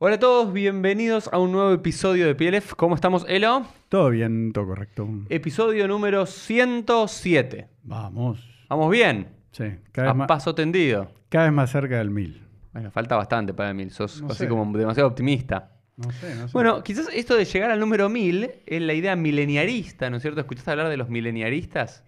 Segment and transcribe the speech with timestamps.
[0.00, 2.74] Hola a todos, bienvenidos a un nuevo episodio de PLF.
[2.74, 3.66] ¿Cómo estamos, Elo?
[3.88, 5.08] Todo bien, todo correcto.
[5.28, 7.68] Episodio número 107.
[7.82, 8.48] Vamos.
[8.68, 9.28] ¿Vamos bien?
[9.50, 11.10] Sí, cada A vez, más, paso tendido.
[11.28, 12.46] cada vez más cerca del mil.
[12.72, 13.90] Bueno, falta bastante para mil.
[13.90, 14.48] Sos No así sé.
[14.48, 15.72] como demasiado optimista.
[15.96, 16.52] No sé, no sé.
[16.52, 20.40] Bueno, quizás esto de llegar al número 1000 es la idea mileniarista, ¿no es cierto?
[20.40, 22.04] ¿Escuchaste hablar de los mileniaristas?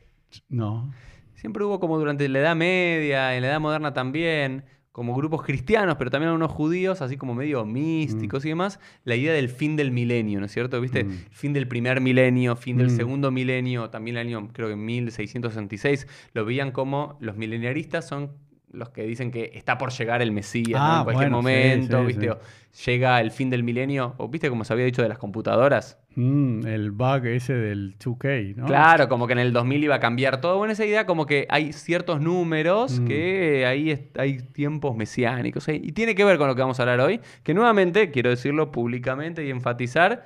[0.48, 0.92] No.
[1.34, 5.96] Siempre hubo como durante la Edad Media, en la Edad Moderna también, como grupos cristianos,
[5.98, 9.92] pero también algunos judíos, así como medio místicos y demás, la idea del fin del
[9.92, 10.80] milenio, ¿no es cierto?
[10.80, 11.04] ¿Viste?
[11.04, 11.18] Mm.
[11.30, 12.96] Fin del primer milenio, fin del Mm.
[12.96, 18.32] segundo milenio, también el año, creo que 1666, lo veían como los mileniaristas son
[18.72, 20.86] los que dicen que está por llegar el Mesías ¿no?
[20.86, 22.30] Ah, en cualquier bueno, momento, sí, ¿viste?
[22.72, 22.90] sí.
[22.90, 25.98] Llega el fin del milenio, o viste como se había dicho de las computadoras.
[26.14, 28.66] Mm, el bug ese del 2K, ¿no?
[28.66, 30.56] Claro, como que en el 2000 iba a cambiar todo.
[30.58, 33.06] Bueno, esa idea como que hay ciertos números Mm.
[33.08, 35.66] que ahí es- hay tiempos mesiánicos.
[35.68, 35.80] ¿eh?
[35.82, 37.20] Y tiene que ver con lo que vamos a hablar hoy.
[37.42, 40.24] Que nuevamente, quiero decirlo públicamente y enfatizar,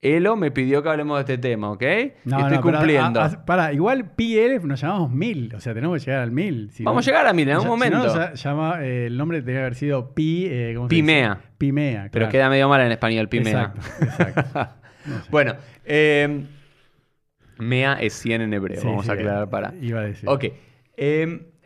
[0.00, 1.82] Elo me pidió que hablemos de este tema, ¿ok?
[2.24, 3.20] No, estoy no, pero, cumpliendo.
[3.20, 6.70] ah, ah, pará, igual PLF nos llamamos mil, o sea, tenemos que llegar al mil.
[6.70, 8.34] Si vamos no- a llegar a mil en algún sea, si no, momento.
[8.34, 10.46] llama, eh, el nombre que haber sido Pi.
[10.48, 11.02] eh, ¿cómo se dice?
[11.04, 11.40] Pimea.
[11.58, 12.02] Pimea.
[12.12, 12.30] Pero claro.
[12.32, 13.74] queda medio mal en español, Pimea.
[14.00, 14.68] Exacto,
[15.30, 16.44] bueno, eh,
[17.58, 19.74] Mea es 100 en hebreo, Sí, vamos sí, a aclarar para.
[19.80, 20.28] Iba a decir.
[20.28, 20.44] Ok.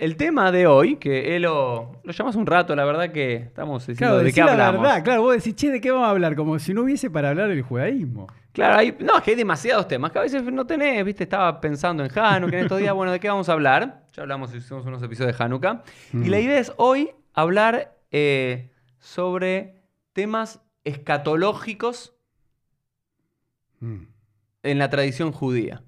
[0.03, 4.15] El tema de hoy, que Elo lo llamas un rato, la verdad que estamos diciendo
[4.17, 4.83] Claro, de qué la hablamos.
[4.83, 6.35] verdad, claro, vos decís, che, ¿de qué vamos a hablar?
[6.35, 8.27] Como si no hubiese para hablar del judaísmo.
[8.51, 11.61] Claro, hay, no, es que hay demasiados temas que a veces no tenés, viste, estaba
[11.61, 14.03] pensando en Hanukkah en estos días, bueno, ¿de qué vamos a hablar?
[14.13, 15.85] Ya hablamos, hicimos unos episodios de Hanukkah.
[16.13, 16.27] Y Mm.
[16.31, 22.13] la idea es hoy hablar eh, sobre temas escatológicos
[23.79, 24.03] Mm.
[24.65, 25.85] en la tradición judía.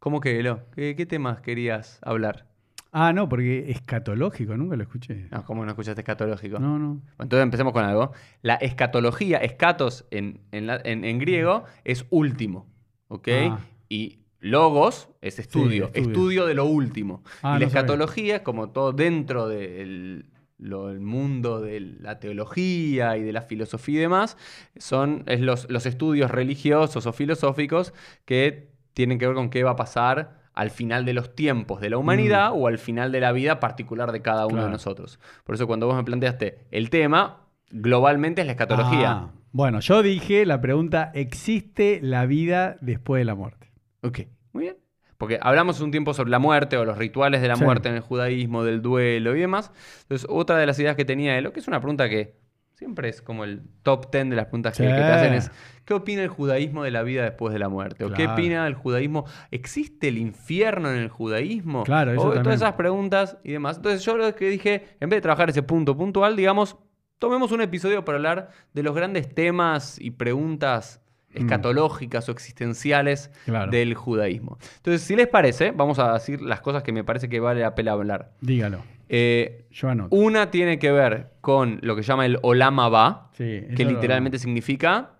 [0.00, 0.62] ¿Cómo que, Elo?
[0.74, 2.49] ¿Qué, qué temas querías hablar?
[2.92, 5.28] Ah, no, porque escatológico, nunca lo escuché.
[5.30, 6.58] No, ¿Cómo no escuchaste escatológico?
[6.58, 7.00] No, no.
[7.20, 8.12] Entonces empecemos con algo.
[8.42, 12.66] La escatología, escatos en, en, la- en- en griego, es último.
[13.08, 13.28] ¿Ok?
[13.50, 13.60] Ah.
[13.88, 16.08] Y logos es estudio, estudio.
[16.08, 17.22] estudio de lo último.
[17.42, 20.26] Ah, y la no escatología es como todo dentro del
[20.58, 24.36] lo- el mundo de la teología y de la filosofía y demás,
[24.76, 29.70] son es los, los estudios religiosos o filosóficos que tienen que ver con qué va
[29.70, 33.32] a pasar al final de los tiempos de la humanidad o al final de la
[33.32, 34.72] vida particular de cada uno de Mm.
[34.72, 35.18] Nosotros.
[35.44, 39.10] Por eso cuando vos me planteaste el tema, globalmente es la escatología.
[39.12, 43.70] Ah, bueno, yo dije la pregunta, ¿existe la vida después de la muerte?
[44.02, 44.20] Ok,
[44.52, 44.76] muy bien.
[45.18, 47.64] Porque hablamos un tiempo sobre la muerte o los rituales de la Sí.
[47.64, 49.70] muerte en el judaísmo, del duelo y demás.
[50.02, 52.36] Entonces, otra de las ideas que tenía él, que es una pregunta que
[52.80, 54.88] siempre es como el top 10 de las preguntas que, Sí.
[54.88, 55.50] que te hacen, es
[55.84, 58.04] ¿qué opina el judaísmo de la vida después de la muerte?
[58.04, 59.26] ¿O qué opina el judaísmo?
[59.50, 61.84] ¿Existe el infierno en el judaísmo?
[61.84, 62.42] Claro, eso O también.
[62.44, 63.76] todas esas preguntas y demás.
[63.76, 66.76] Entonces, yo lo que dije, en vez de trabajar ese punto puntual, digamos,
[67.18, 71.02] tomemos un episodio para hablar de los grandes temas y preguntas
[71.34, 73.50] escatológicas o existenciales Mm.
[73.50, 73.70] Claro.
[73.70, 74.58] del judaísmo.
[74.78, 77.74] Entonces, si les parece, vamos a decir las cosas que me parece que vale la
[77.74, 78.32] pena hablar.
[78.40, 78.82] Dígalo.
[79.12, 80.14] Eh, Yo anoto.
[80.14, 83.90] una tiene que ver con lo que llama el Olam Abba, Sí, eso que lo-
[83.90, 85.14] literalmente significa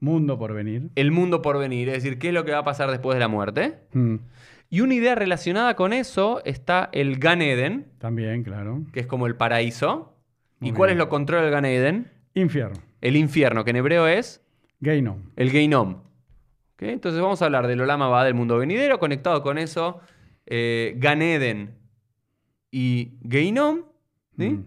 [0.00, 0.90] Mundo por venir.
[0.96, 3.20] el mundo por venir, es decir, qué es lo que va a pasar después de
[3.20, 3.78] la muerte.
[3.92, 4.16] Mm,
[4.70, 8.82] Y una idea relacionada con eso está el Gan Eden, También, claro.
[8.92, 10.14] que es como el paraíso.
[10.60, 10.98] ¿Y cuál bien.
[10.98, 12.10] es lo contrario del Gan Eden?
[12.34, 12.76] Infierno.
[13.00, 14.44] El infierno, que en hebreo es
[14.80, 15.16] Gay no.
[15.36, 15.92] el Geinom.
[16.74, 16.82] ¿Ok?
[16.82, 20.00] Entonces vamos a hablar del Olam Abba, del mundo venidero, conectado con eso,
[20.46, 21.70] eh, Gan Eden
[22.70, 23.84] y Geinom.
[24.36, 24.50] ¿sí?
[24.50, 24.64] Mm.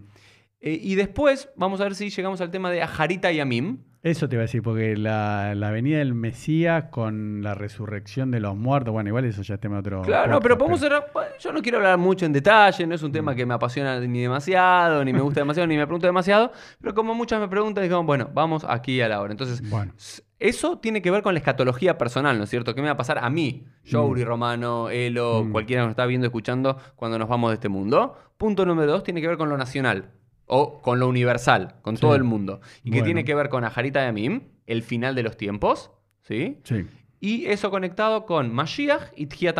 [0.60, 3.78] Eh, y después vamos a ver si llegamos al tema de Ajarita y Amim.
[4.04, 8.40] Eso te iba a decir, porque la, la venida del Mesías con la resurrección de
[8.40, 10.02] los muertos, bueno, igual eso ya es tema de otro.
[10.02, 11.06] Claro, no, pero podemos cerrar.
[11.38, 14.22] Yo no quiero hablar mucho en detalle, no es un tema que me apasiona ni
[14.22, 18.04] demasiado, ni me gusta demasiado, ni me pregunto demasiado, pero como muchas me preguntan, digamos,
[18.04, 19.30] bueno, vamos aquí a la hora.
[19.30, 19.92] Entonces, Bueno.
[20.40, 22.74] eso tiene que ver con la escatología personal, ¿no es cierto?
[22.74, 25.52] ¿Qué me va a pasar a mí, Jouri, Romano, Elo, Mm.
[25.52, 28.16] cualquiera que nos está viendo, escuchando, cuando nos vamos de este mundo?
[28.36, 30.10] Punto número dos tiene que ver con lo nacional.
[30.46, 32.00] O con lo universal, con Sí.
[32.02, 32.60] todo el mundo.
[32.84, 35.90] Y que tiene que ver con Ajarita de Amim, el final de los tiempos,
[36.22, 36.58] ¿sí?
[36.64, 36.86] Sí.
[37.20, 39.56] Y eso conectado con Mashiach y Tjiat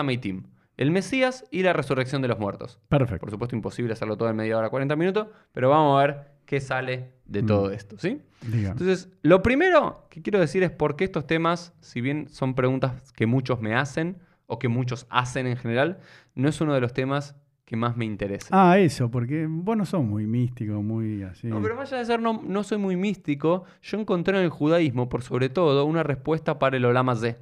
[0.78, 2.80] el Mesías y la resurrección de los muertos.
[2.88, 3.20] Perfecto.
[3.20, 6.60] Por supuesto, imposible hacerlo todo en media hora, 40 minutos, pero vamos a ver qué
[6.60, 7.46] sale de Mm.
[7.46, 8.20] todo esto, ¿sí?
[8.40, 8.70] Diga.
[8.70, 13.12] Entonces, lo primero que quiero decir es por qué estos temas, si bien son preguntas
[13.12, 15.98] que muchos me hacen o que muchos hacen en general,
[16.34, 17.36] no es uno de los temas
[17.72, 18.48] que más me interesa.
[18.50, 21.46] Ah, eso, porque vos no sos muy místico, muy así.
[21.46, 24.50] No, pero más allá de ser no, no soy muy místico, yo encontré en el
[24.50, 27.38] judaísmo, por sobre todo, una respuesta para el Olam Hazeh,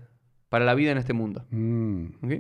[0.48, 1.46] para la vida en este mundo.
[1.50, 2.32] Mm, ¿ok?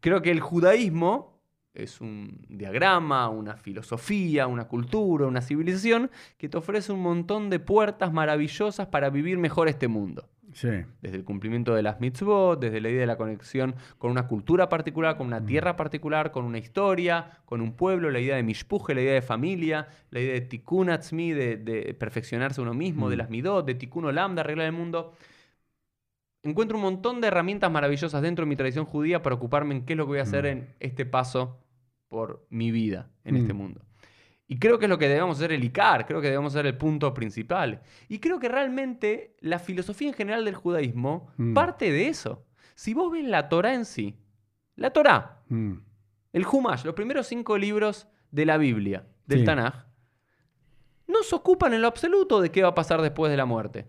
[0.00, 1.40] Creo que el judaísmo
[1.74, 7.60] es un diagrama, una filosofía, una cultura, una civilización que te ofrece un montón de
[7.60, 10.28] puertas maravillosas para vivir mejor este mundo.
[10.54, 10.68] Sí.
[11.02, 14.68] Desde el cumplimiento de las mitzvot, desde la idea de la conexión con una cultura
[14.68, 15.46] particular, con una Mm.
[15.46, 19.22] tierra particular, con una historia, con un pueblo, la idea de mishpuje, la idea de
[19.22, 23.18] familia, la idea de tikkun atzmi, de, de perfeccionarse uno mismo, de Mm.
[23.18, 25.12] las midot, de tikkun olam, de arreglar el mundo.
[26.42, 29.94] Encuentro un montón de herramientas maravillosas dentro de mi tradición judía para ocuparme en qué
[29.94, 30.48] es lo que voy a hacer Mm.
[30.48, 31.58] en este paso
[32.08, 33.80] por mi vida en este mundo.
[34.46, 36.76] Y creo que es lo que debemos hacer el ICAR, creo que debemos ser el
[36.76, 37.80] punto principal.
[38.08, 41.54] Y creo que realmente la filosofía en general del judaísmo Mm.
[41.54, 42.44] parte de eso.
[42.74, 44.18] Si vos ves la Torah en sí,
[44.76, 45.74] la Torah, Mm.
[46.32, 49.44] el Humash, los primeros cinco libros de la Biblia, del Sí.
[49.46, 49.86] Tanaj,
[51.06, 53.86] no se ocupan en lo absoluto de qué va a pasar después de la muerte.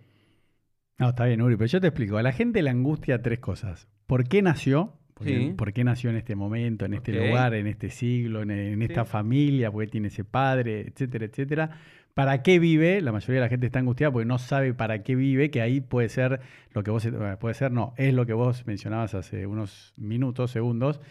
[0.98, 2.18] No, está bien, Uri, pero yo te explico.
[2.18, 3.88] A la gente le angustia tres cosas.
[4.06, 4.94] ¿Por qué nació?
[5.16, 5.54] ¿Por qué, Sí.
[5.58, 9.06] por qué nació en este momento, en este lugar, en este siglo, en, en esta
[9.06, 9.12] Sí.
[9.12, 9.72] familia?
[9.72, 10.82] ¿Por qué tiene ese padre?
[10.82, 11.70] Etcétera, etcétera.
[12.14, 13.02] ¿Para qué vive?
[13.02, 15.82] La mayoría de la gente está angustiada porque no sabe para qué vive, que ahí
[15.82, 16.40] puede ser
[16.74, 17.10] lo que vos...
[17.10, 21.02] bueno, Puede ser, no, es lo que vos mencionabas hace unos minutos, segundos.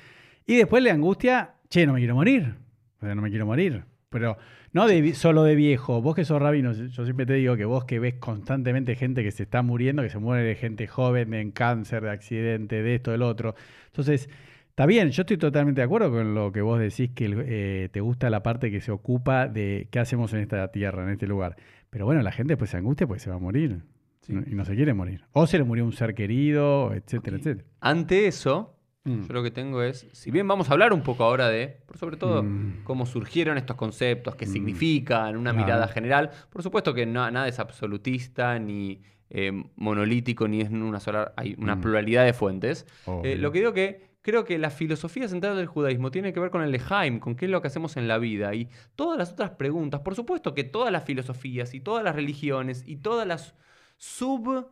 [0.46, 2.54] Y después le angustia, che, no me quiero morir.
[3.00, 3.84] O sea, no me quiero morir.
[4.14, 4.38] Pero
[4.72, 6.00] no de, solo de viejo.
[6.00, 9.30] Vos que sos rabino, yo siempre te digo que vos que ves constantemente gente que
[9.30, 12.94] se está muriendo, que se muere de gente joven, de en cáncer, de accidente, de
[12.94, 13.54] esto, del otro.
[13.86, 14.30] Entonces,
[14.68, 18.00] está bien, yo estoy totalmente de acuerdo con lo que vos decís, que eh, te
[18.00, 21.56] gusta la parte que se ocupa de qué hacemos en esta tierra, en este lugar.
[21.90, 23.82] Pero bueno, la gente después se angustia porque se va a morir.
[24.22, 24.32] Sí.
[24.32, 25.22] Y no- se quiere morir.
[25.32, 27.68] O se le murió un ser querido, etcétera, etcétera.
[27.80, 28.73] Ante eso,
[29.06, 29.26] Mm.
[29.26, 31.98] yo lo que tengo es, si bien vamos a hablar un poco ahora de, por
[31.98, 32.84] sobre todo, Mm.
[32.84, 34.52] cómo surgieron estos conceptos, qué Mm.
[34.52, 35.66] significan, una Claro.
[35.66, 41.00] mirada general, por supuesto que no- nada es absolutista ni eh, monolítico, ni es una
[41.00, 42.86] sola, hay una pluralidad de fuentes.
[43.24, 46.50] Eh, lo que digo que creo que la filosofía central del judaísmo tiene que ver
[46.50, 49.32] con el lejaim, con qué es lo que hacemos en la vida y todas las
[49.32, 50.02] otras preguntas.
[50.02, 53.54] Por supuesto que todas las filosofías y todas las religiones y todas las
[53.96, 54.68] sub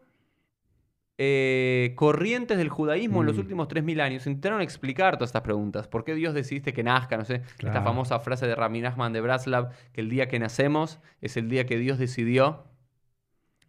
[1.25, 3.41] eh, corrientes del judaísmo en los Mm.
[3.41, 5.87] últimos 3.000 años intentaron explicar todas estas preguntas.
[5.87, 7.17] ¿Por qué Dios decidiste que nazca?
[7.17, 10.99] No sé, esta famosa frase de Ramin Nachman de Braslav, que el día que nacemos
[11.21, 12.65] es el día que Dios decidió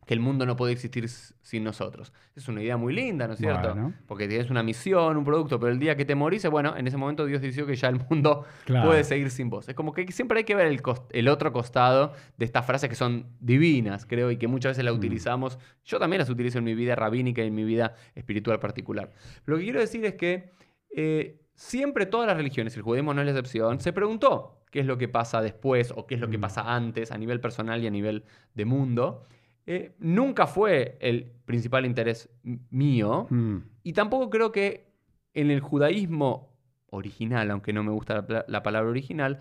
[0.05, 2.11] que el mundo no puede existir sin nosotros.
[2.35, 3.69] Es una idea muy linda, ¿no es cierto?
[3.73, 3.93] Bueno.
[4.07, 6.97] Porque tienes una misión, un producto, pero el día que te morís, bueno, en ese
[6.97, 8.87] momento Dios decidió que ya el mundo Claro.
[8.89, 9.67] puede seguir sin vos.
[9.69, 13.25] Es como que siempre hay que ver el otro costado de estas frases que son
[13.39, 14.97] divinas, creo, y que muchas veces las Mm.
[14.97, 15.59] utilizamos.
[15.85, 19.11] Yo también las utilizo en mi vida rabínica y en mi vida espiritual particular.
[19.45, 20.51] Lo que quiero decir es que
[20.95, 24.85] eh, siempre todas las religiones, el judaísmo no es la excepción, se preguntó qué es
[24.85, 26.41] lo que pasa después o qué es lo que Mm.
[26.41, 28.23] pasa antes a nivel personal y a nivel
[28.53, 29.25] de mundo.
[29.65, 32.29] Eh, nunca fue el principal interés
[32.69, 33.27] mío.
[33.29, 33.57] Mm.
[33.83, 34.91] Y tampoco creo que
[35.33, 36.53] en el judaísmo
[36.89, 39.39] original, aunque no me gusta la, palabra original,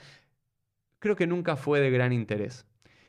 [0.98, 2.66] creo que nunca fue de gran interés.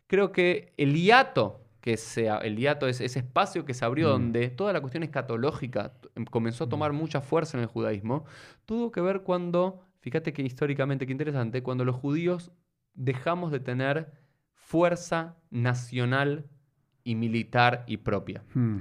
[0.08, 4.12] Creo que el hiato, que sea, el hiato es ese espacio que se abrió Mm.
[4.12, 5.94] donde toda la cuestión escatológica
[6.30, 8.26] comenzó a tomar mucha fuerza en el judaísmo,
[8.66, 12.52] tuvo que ver cuando, fíjate que históricamente, qué interesante, cuando los judíos
[12.94, 14.12] dejamos de tener
[14.54, 16.50] fuerza nacional
[17.04, 18.44] y militar y propia.
[18.54, 18.78] Mm.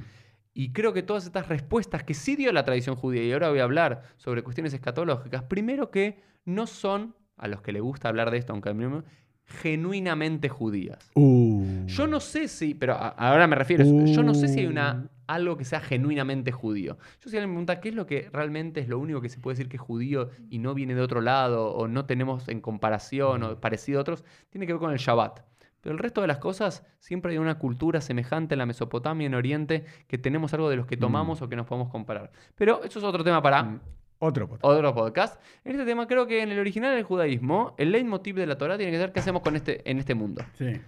[0.55, 3.61] Y creo que todas estas respuestas que sí dio la tradición judía, y ahora voy
[3.61, 8.31] a hablar sobre cuestiones escatológicas, primero que no son, a los que les gusta hablar
[8.31, 9.03] de esto, aunque a mí no me-
[9.45, 11.11] genuinamente judías.
[11.15, 11.87] Uh.
[11.87, 14.71] Yo no sé si, pero a- ahora me refiero, yo no sé si hay Uh.
[14.71, 16.99] una, algo que sea genuinamente judío.
[17.21, 19.39] Yo si alguien me pregunta qué es lo que realmente es lo único que se
[19.41, 22.61] puede decir que es judío y no viene de otro lado, o no tenemos en
[22.61, 25.41] comparación o parecido a otros, tiene que ver con el Shabbat.
[25.83, 29.35] Pero el resto de las cosas, siempre hay una cultura semejante en la Mesopotamia, en
[29.35, 32.31] Oriente, que tenemos algo de los que tomamos o que nos podemos comparar.
[32.55, 33.81] Pero eso es otro tema para Mm.
[34.21, 34.65] Otro podcast.
[34.65, 35.43] otro podcast.
[35.65, 38.77] En este tema creo que en el original del judaísmo, el leitmotiv de la Torah
[38.77, 40.43] tiene que ser qué hacemos con este, en este mundo.
[40.55, 40.81] Sí.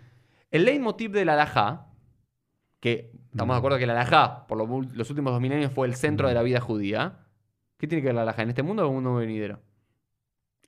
[0.53, 1.89] El leitmotiv de la halajá,
[2.79, 3.59] que estamos de Mm.
[3.59, 6.43] acuerdo que la halajá, por lo los últimos dos milenios, fue el centro de la
[6.45, 7.19] vida judía.
[7.79, 8.43] ¿Qué tiene que ver la halajá?
[8.43, 9.59] ¿En este mundo o en un mundo venidero?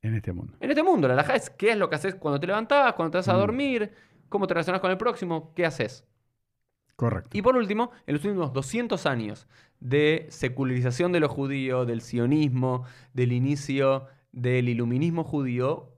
[0.03, 0.55] En este mundo.
[0.61, 3.13] En este mundo, la halajá es qué es lo que haces cuando te levantás, cuando
[3.13, 3.39] te vas a Mm.
[3.39, 3.93] dormir,
[4.29, 6.05] cómo te relacionas con el próximo, qué haces.
[6.97, 7.37] Correcto.
[7.37, 9.47] Y por último, en los últimos 200 años
[9.81, 15.93] de secularización de lo judío, del sionismo, del inicio del iluminismo judío,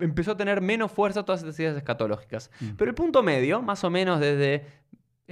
[0.00, 2.50] empezó a tener menos fuerza todas estas ideas escatológicas.
[2.60, 2.70] Mm.
[2.76, 4.66] Pero el punto medio, más o menos desde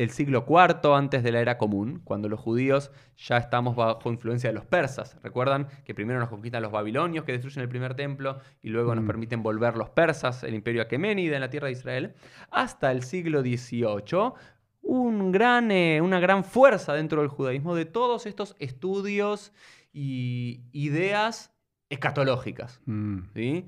[0.03, 4.49] el siglo IV antes de la era común, cuando los judíos ya estamos bajo influencia
[4.49, 5.19] de los persas.
[5.23, 9.05] Recuerdan que primero nos conquistan los babilonios que destruyen el primer templo y luego nos
[9.05, 9.07] Mm.
[9.07, 12.15] permiten volver los persas, el imperio aqueménida en la tierra de Israel,
[12.51, 14.33] hasta el siglo XVIII.
[14.81, 19.53] Un gran, eh, una gran fuerza dentro del judaísmo de todos estos estudios
[19.93, 21.53] y ideas
[21.91, 22.81] escatológicas.
[22.87, 23.19] Mm.
[23.35, 23.67] ¿sí?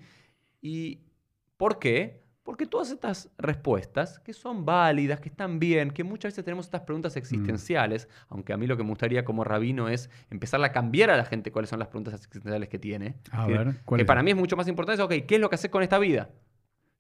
[0.62, 1.00] ¿Y
[1.58, 2.21] por qué?
[2.42, 6.80] Porque todas estas respuestas, que son válidas, que están bien, que muchas veces tenemos estas
[6.82, 11.10] preguntas existenciales, aunque a mí lo que me gustaría como rabino es empezar a cambiar
[11.10, 13.14] a la gente cuáles son las preguntas existenciales que tiene.
[13.30, 14.06] A que, ver, ¿cuál que es?
[14.06, 15.98] para mí es mucho más importante, es, ok, ¿qué es lo que haces con esta
[15.98, 16.30] vida?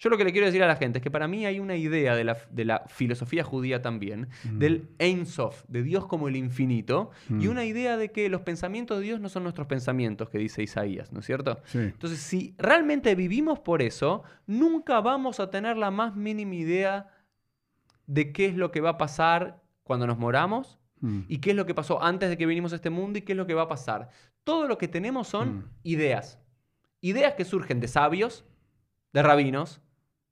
[0.02, 1.76] Yo lo que le quiero decir a la gente es que para mí hay una
[1.76, 4.58] idea de la, de la filosofía judía también, Mm.
[4.58, 7.50] del Ein Sof, de Dios como el infinito, y Mm.
[7.50, 11.12] una idea de que los pensamientos de Dios no son nuestros pensamientos, que dice Isaías,
[11.12, 11.60] ¿no es cierto?
[11.66, 11.78] Sí.
[11.78, 17.08] Entonces, si realmente vivimos por eso, nunca vamos a tener la más mínima idea
[18.06, 21.20] de qué es lo que va a pasar cuando nos moramos Mm.
[21.28, 23.32] y qué es lo que pasó antes de que vinimos a este mundo y qué
[23.34, 24.08] es lo que va a pasar.
[24.42, 25.64] Todo lo que tenemos son Mm.
[25.84, 26.40] ideas.
[27.00, 28.44] Ideas que surgen de sabios,
[29.12, 29.81] de rabinos,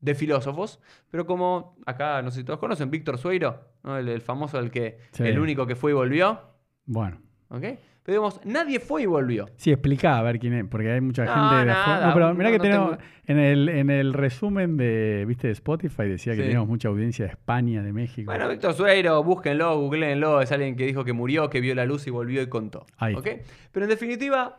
[0.00, 0.80] de filósofos,
[1.10, 3.98] pero como acá, no sé si todos conocen, Víctor Sueiro, ¿no?
[3.98, 5.24] el, el famoso, el, que, Sí.
[5.24, 6.40] el único que fue y volvió,
[6.86, 7.20] Bueno.
[7.48, 7.60] ¿ok?
[8.02, 9.46] Pero digamos, nadie fue y volvió.
[9.56, 12.06] Sí, explica a ver quién es, porque hay mucha No, gente de afuera.
[12.06, 15.52] No, pero mirá no, que tenemos, tengo- en, el, en el resumen de, ¿viste, de
[15.52, 16.42] Spotify decía que Sí.
[16.44, 18.30] teníamos mucha audiencia de España, de México.
[18.30, 22.06] Bueno, Víctor Sueiro, búsquenlo, googleenlo, es alguien que dijo que murió, que vio la luz
[22.06, 22.86] y volvió y contó.
[22.96, 23.14] Ahí.
[23.14, 23.28] ¿ok?
[23.70, 24.56] Pero en definitiva,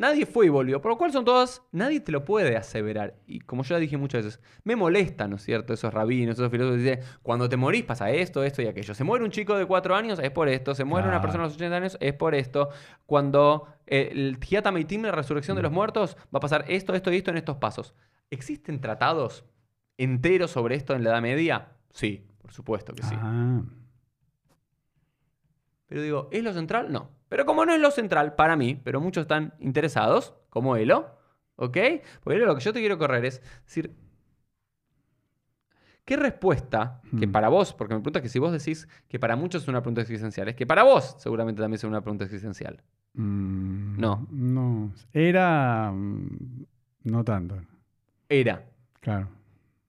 [0.00, 3.16] nadie fue y volvió, por lo cual son todas, nadie te lo puede aseverar.
[3.26, 5.74] Y como yo ya dije muchas veces, me molesta, ¿no es cierto?
[5.74, 8.94] Esos rabinos, esos filósofos que dicen, cuando te morís pasa esto, esto y aquello.
[8.94, 10.74] Se muere un chico de cuatro años, es por esto.
[10.74, 12.70] Se muere una persona a los 80 años, es por esto.
[13.04, 17.12] Cuando eh, el Thiata Meitim, la resurrección de los muertos, va a pasar esto, esto
[17.12, 17.94] y esto en estos pasos.
[18.30, 19.44] ¿Existen tratados
[19.98, 21.68] enteros sobre esto en la Edad Media?
[21.92, 23.14] Sí, por supuesto que sí.
[23.18, 23.62] Ah,
[25.90, 26.90] Pero digo, ¿es lo central?
[26.92, 27.10] No.
[27.28, 31.10] Pero como no es lo central para mí, pero muchos están interesados, como Elo,
[31.56, 31.76] ¿ok?
[32.22, 33.92] Porque Elo, lo que yo te quiero correr es decir,
[36.04, 37.32] ¿qué respuesta que Hmm.
[37.32, 40.00] para vos, porque me preguntas que si vos decís que para muchos es una pregunta
[40.00, 42.82] existencial, es que para vos seguramente también es una pregunta existencial.
[43.14, 44.26] mm, No.
[44.30, 44.92] No.
[45.12, 45.90] Era.
[45.92, 46.64] mm,
[47.04, 47.56] No tanto.
[48.28, 48.64] Era.
[49.00, 49.28] Claro.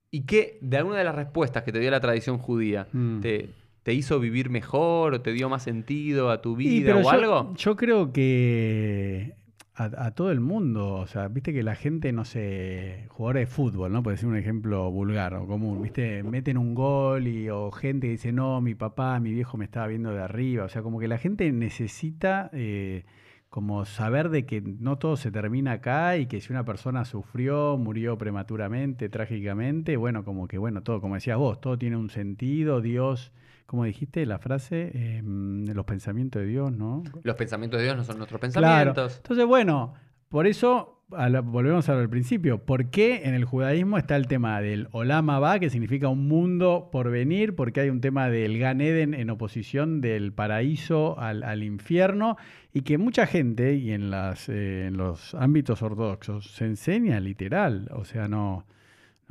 [0.09, 3.19] ¿Y qué de alguna de las respuestas que te dio la tradición judía Mm.
[3.21, 7.09] te, te hizo vivir mejor o te dio más sentido a tu vida o yo,
[7.09, 7.53] algo?
[7.55, 9.33] Yo creo que
[9.73, 13.55] a, a todo el mundo, o sea, viste que la gente, no sé, jugadores de
[13.55, 14.03] fútbol, ¿no?
[14.03, 18.11] Por decir un ejemplo vulgar o común, viste, meten un gol y o gente que
[18.11, 21.07] dice, no, mi papá, mi viejo me estaba viendo de arriba, o sea, como que
[21.07, 23.05] la gente necesita eh,
[23.49, 27.77] como saber de que no todo se termina acá y que si una persona sufrió,
[27.77, 32.79] murió prematuramente, trágicamente, bueno, como que, bueno, todo, como decías vos, todo tiene un sentido,
[32.79, 33.31] Dios...
[33.71, 34.91] ¿Cómo dijiste la frase?
[34.93, 37.03] Em, los pensamientos de Dios, ¿no?
[37.23, 38.51] Los pensamientos de Dios no son nuestros Claro.
[38.91, 39.15] pensamientos.
[39.23, 39.93] Entonces, bueno,
[40.27, 42.65] por eso a la- volvemos al principio.
[42.65, 46.89] ¿Por qué en el judaísmo está el tema del Olam Abba, que significa un mundo
[46.91, 47.55] por venir?
[47.55, 52.35] Porque hay un tema del Gan Eden en oposición del paraíso al, al infierno
[52.73, 57.87] y que mucha gente, y en, las, eh, en los ámbitos ortodoxos, se enseña literal.
[57.93, 58.65] O sea, no...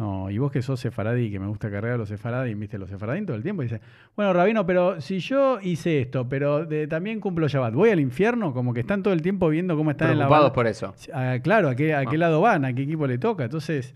[0.00, 2.88] No, y vos que sos sefaradí, que me gusta cargar a los sefaradí, viste los
[2.88, 3.82] sefaradín todo el tiempo, dice,
[4.16, 8.54] bueno, Rabino, pero si yo hice esto, pero de- también cumplo Shabbat, ¿voy al infierno?
[8.54, 10.94] Como que están todo el tiempo viendo cómo están en la Preocupados por eso.
[11.12, 12.20] Ah, claro, ¿a qué, a qué Ah.
[12.20, 12.64] lado van?
[12.64, 13.44] ¿A qué equipo le toca?
[13.44, 13.94] Entonces,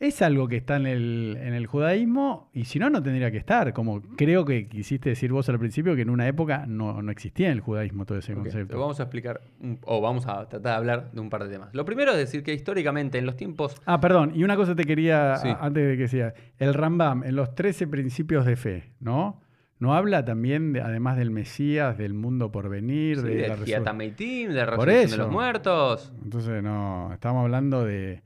[0.00, 3.36] es algo que está en el, en el judaísmo y si no, no tendría que
[3.38, 3.72] estar.
[3.72, 7.46] Como creo que quisiste decir vos al principio que en una época no, no existía
[7.48, 8.78] en el judaísmo todo ese concepto.
[8.78, 9.40] vamos a explicar,
[9.82, 11.74] o vamos a tratar de hablar de un par de temas.
[11.74, 13.74] Lo primero es decir que históricamente en los tiempos...
[13.86, 15.48] Ah, perdón, y una cosa te quería, Sí.
[15.60, 19.40] antes de que sea, el Rambam, en los 13 principios de fe, ¿no?
[19.80, 23.40] ¿No habla también, de- además del Mesías, del mundo por venir, Sí, de la del
[23.40, 26.12] de la resurrección de los muertos.
[26.22, 28.22] Entonces, no, estamos hablando de...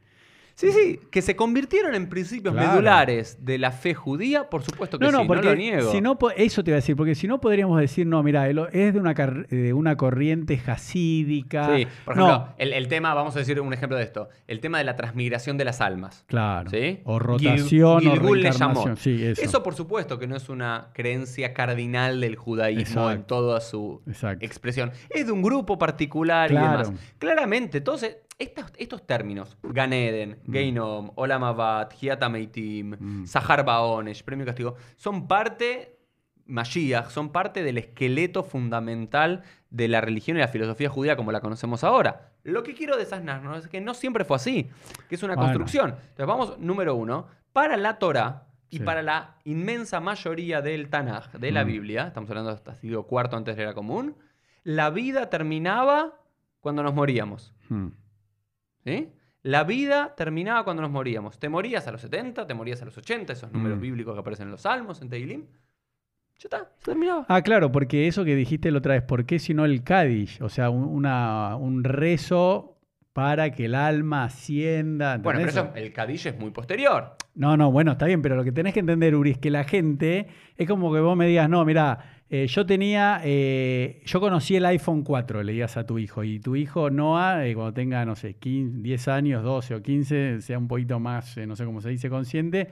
[0.62, 2.70] Sí, sí, que se convirtieron en principios Claro.
[2.70, 5.90] medulares de la fe judía, por supuesto que No, no, sí, porque no lo niego.
[5.90, 8.48] si no, po- eso te iba a decir, porque si no podríamos decir, no, mira,
[8.48, 11.76] es de una, de una corriente jasídica.
[11.76, 14.60] Sí, por ejemplo, No, el, el tema, vamos a decir un ejemplo de esto, el
[14.60, 16.24] tema de la transmigración de las almas.
[16.26, 16.70] claro.
[16.70, 17.00] ¿Sí?
[17.04, 18.96] O Gil- rotación o Gilgul le llamó.
[18.96, 19.42] Sí, eso.
[19.42, 19.62] Eso.
[19.62, 24.44] por supuesto, que no es una creencia cardinal del judaísmo en toda su Exacto.
[24.44, 24.92] expresión.
[25.10, 26.84] Es de un grupo particular y Claro.
[26.84, 27.00] demás.
[27.18, 33.26] Claramente, entonces, estos, estos términos, Gan Eden, Geinom, Olam Abad, Hiatameitim, Mm.
[33.26, 35.98] Sahar Baonesh, Premio Castigo, son parte,
[36.46, 41.40] Mashiach, son parte del esqueleto fundamental de la religión y la filosofía judía como la
[41.40, 42.32] conocemos ahora.
[42.44, 44.68] Lo que quiero desasnarnos es que no siempre fue así,
[45.08, 45.48] que es una Bueno.
[45.48, 45.90] construcción.
[45.90, 48.82] Entonces vamos, número uno, para la Torah y Sí.
[48.82, 51.66] para la inmensa mayoría del Tanaj, de la Mm.
[51.68, 54.16] Biblia, estamos hablando hasta siglo cuarto antes de la era común,
[54.64, 56.14] la vida terminaba
[56.60, 57.52] cuando nos moríamos.
[57.68, 57.88] Mm.
[58.84, 59.10] ¿Sí?
[59.42, 61.38] La vida terminaba cuando nos moríamos.
[61.38, 63.82] Te morías a los 70, te morías a los 80, esos números Mm.
[63.82, 65.46] bíblicos que aparecen en los Salmos, en Teilim.
[66.38, 67.24] Ya está, se terminaba.
[67.28, 70.40] Ah, claro, porque eso que dijiste la otra vez, ¿por qué si no el Kadish?
[70.42, 72.78] O sea, un, una- un rezo
[73.12, 75.18] para que el alma ascienda.
[75.18, 75.64] Bueno, pero ¿entendés?
[75.64, 77.16] eso, el Kadish es muy posterior.
[77.34, 79.64] No, no, bueno, está bien, pero lo que tenés que entender, Uri, es que la
[79.64, 84.56] gente es como que vos me digas, no, mira, eh, yo tenía, eh, yo conocí
[84.56, 88.04] el iPhone 4, le digas a tu hijo, y tu hijo Noah, eh, cuando tenga,
[88.06, 91.82] no sé, 15, 10 años, 12 o 15, sea un poquito más, no sé cómo
[91.82, 92.68] se dice, consciente,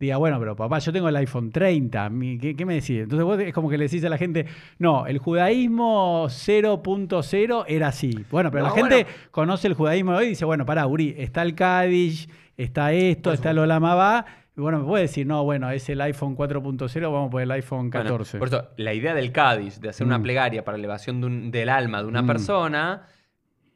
[0.00, 3.02] diga, bueno, pero papá, yo tengo el iPhone 30, mi- ¿qué, qué me decís?
[3.02, 4.46] Entonces vos es como que le decís a la gente,
[4.80, 8.24] no, el judaísmo 0.0 era así.
[8.30, 9.08] Bueno, pero No, la gente bueno.
[9.30, 13.32] conoce el judaísmo de hoy y dice, bueno, pará, Uri, está el Kaddish, está esto,
[13.32, 17.12] está el Olam Abba, y bueno, me puede decir, no, bueno, es el iPhone 4.0,
[17.12, 18.38] vamos por el iPhone Bueno, 14.
[18.38, 20.22] por eso, la idea del Kadish, de hacer una Mm.
[20.22, 22.26] plegaria para elevación de un- del alma de una Mm.
[22.26, 23.02] persona,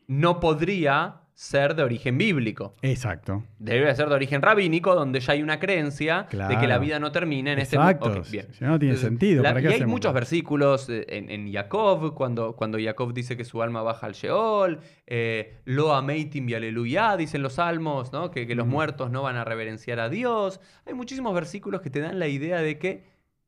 [0.06, 2.74] no podría ser de origen bíblico.
[2.82, 3.44] Exacto.
[3.60, 7.12] Debería ser de origen rabínico, donde ya hay una creencia de que la vida no
[7.12, 8.12] termina en Exacto.
[8.12, 8.46] este bien.
[8.54, 9.88] Si no, no tiene sentido, ¿para y hay hacemos?
[9.92, 14.14] muchos versículos eh, en, en Jacob, cuando, cuando Jacob dice que su alma baja al
[14.14, 18.32] Sheol, eh, Lo ameitim y aleluya, dicen los salmos, ¿no?
[18.32, 18.70] que, que los Mm.
[18.70, 20.58] muertos no van a reverenciar a Dios.
[20.86, 23.04] Hay muchísimos versículos que te dan la idea de que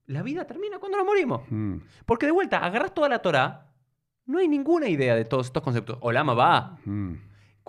[0.07, 1.43] la vida termina cuando nos morimos.
[1.51, 1.79] Mm.
[2.07, 3.67] Porque de vuelta, agarras toda la Torá,
[4.27, 5.99] no hay ninguna idea de todos estos conceptos.
[6.03, 6.79] Olama va.
[6.85, 7.15] Mm.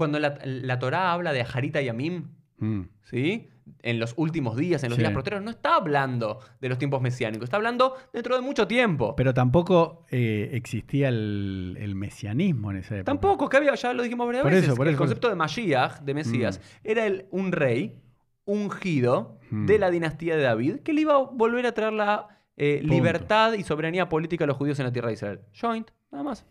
[0.01, 2.23] Cuando la, la Torá habla de Harita y Amim,
[2.57, 2.81] Mm.
[3.03, 3.49] ¿sí?
[3.83, 5.01] En los últimos días, en los Sí.
[5.03, 9.15] días proteros, no está hablando de los tiempos mesiánicos, está hablando dentro de mucho tiempo.
[9.15, 13.05] Pero tampoco eh, existía el, el mesianismo en esa época.
[13.05, 15.35] Tampoco, que había, ya lo dijimos varias Por veces, eso, por el eso, concepto de
[15.35, 17.99] Mashiach, de Mesías, era el, un rey
[18.45, 19.65] ungido Mm.
[19.65, 22.27] de la dinastía de David que le iba a volver a traer la
[22.57, 25.39] eh, libertad y soberanía política a los judíos en la tierra de Israel.
[25.59, 26.45] Joint, nada más.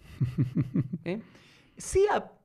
[1.05, 1.21] ¿Eh?
[1.77, 2.05] Sí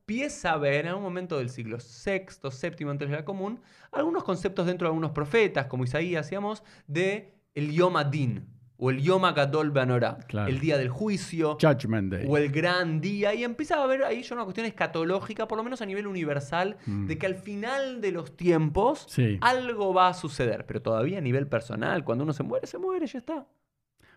[0.09, 3.59] empieza a ver en algún momento del siglo sexto, séptimo antes de la común,
[3.91, 8.45] algunos conceptos dentro de algunos profetas, como Isaías, digamos, de el Yom Adin
[8.77, 10.47] o el Yom Gadol Beanorá, Claro.
[10.49, 12.25] el día del juicio Judgment Day.
[12.29, 15.63] o el gran día, y empieza a haber ahí ya una cuestión escatológica, por lo
[15.63, 17.07] menos a nivel universal, Mm.
[17.07, 19.39] de que al final de los tiempos Sí.
[19.41, 23.07] algo va a suceder, pero todavía a nivel personal, cuando uno se muere, se muere,
[23.07, 23.47] ya está.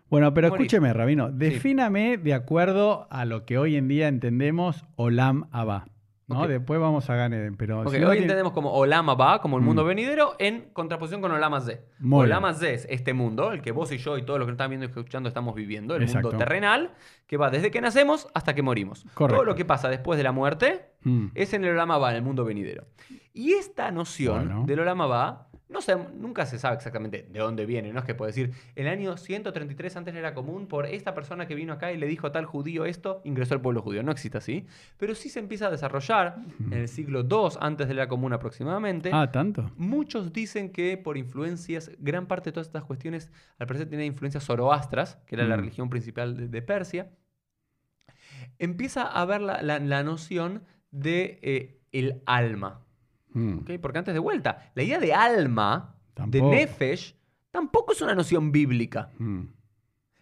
[0.09, 5.47] Bueno, pero escúcheme, Rabino, defíname de acuerdo a lo que hoy en día entendemos Olam
[5.51, 5.85] Abba.
[6.27, 6.41] ¿no?
[6.43, 6.47] Ok.
[6.47, 7.81] Después vamos a Ganeden, pero...
[7.81, 9.87] Ok, si hoy tiene- entendemos como Olama va, como el mundo Mm.
[9.87, 11.79] venidero, en contraposición con Olama Z.
[11.97, 14.51] Muy Olama Z es este mundo, el que vos y yo y todos los que
[14.51, 16.27] nos están viendo y escuchando estamos viviendo, el Exacto.
[16.27, 16.91] mundo terrenal,
[17.25, 19.05] que va desde que nacemos hasta que morimos.
[19.15, 19.37] Correcto.
[19.37, 21.29] Todo lo que pasa después de la muerte Mm.
[21.33, 22.85] es en el Olama va, en el mundo venidero.
[23.33, 24.63] Y esta noción Bueno.
[24.67, 28.15] del Olama va, no sé, nunca se sabe exactamente de dónde viene, no es que
[28.15, 31.97] puedo decir, el año 133 antes era común por esta persona que vino acá y
[31.97, 34.01] le dijo a tal judío esto, ingresó al pueblo judío.
[34.01, 34.65] No existe así,
[34.97, 36.37] pero sí se empieza a desarrollar
[36.71, 39.11] en el siglo II antes de la común aproximadamente.
[39.13, 39.71] Ah, ¿tanto?
[39.77, 44.43] Muchos dicen que por influencias, gran parte de todas estas cuestiones al parecer tienen influencias
[44.43, 45.59] zoroastras, que era la Mm.
[45.59, 47.11] religión principal de, de Persia.
[48.57, 52.81] Empieza a haber la, la- la noción de eh, el alma.
[53.33, 53.59] Mm.
[53.59, 53.71] ¿ok?
[53.81, 55.95] Porque antes de vuelta, la idea de alma,
[56.27, 57.15] de nefesh,
[57.51, 59.11] tampoco es una noción bíblica.
[59.17, 59.41] Mm.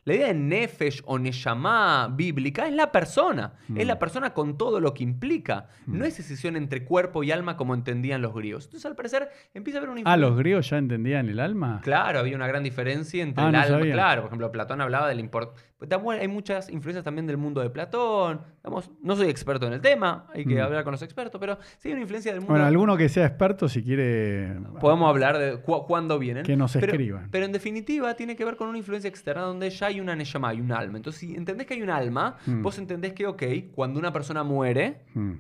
[0.06, 3.56] La idea de nefesh o neshama bíblica es la persona.
[3.76, 3.88] Es Mm.
[3.88, 5.67] la persona con todo lo que implica.
[5.86, 6.08] No Mm.
[6.08, 8.65] es decisión entre cuerpo y alma como entendían los griegos.
[8.65, 11.82] Entonces, al parecer, empieza a haber una Ah, ¿los griegos ya entendían el alma?
[11.84, 13.78] Claro, había una gran diferencia entre Ah, el no alma.
[13.80, 13.93] sabía.
[13.96, 15.58] Claro, por ejemplo, Platón hablaba del import.
[15.78, 18.42] Pues, Hay muchas influencias también del mundo de Platón.
[18.63, 20.62] Digamos, no soy experto en el tema, hay que Mm.
[20.62, 22.54] hablar con los expertos, pero sí hay una influencia del mundo.
[22.54, 24.56] Bueno, alguno que sea experto, si quiere...
[24.82, 26.44] Podemos hablar de cu- cuándo vienen.
[26.44, 27.30] Que nos pero, escriban.
[27.32, 30.50] Pero en definitiva tiene que ver con una influencia externa donde ya hay una neshama,
[30.50, 30.98] hay un alma.
[30.98, 32.62] Entonces, si entendés que hay un alma, Mm.
[32.63, 35.34] vos entendés que, ok, cuando una persona muere, Mm.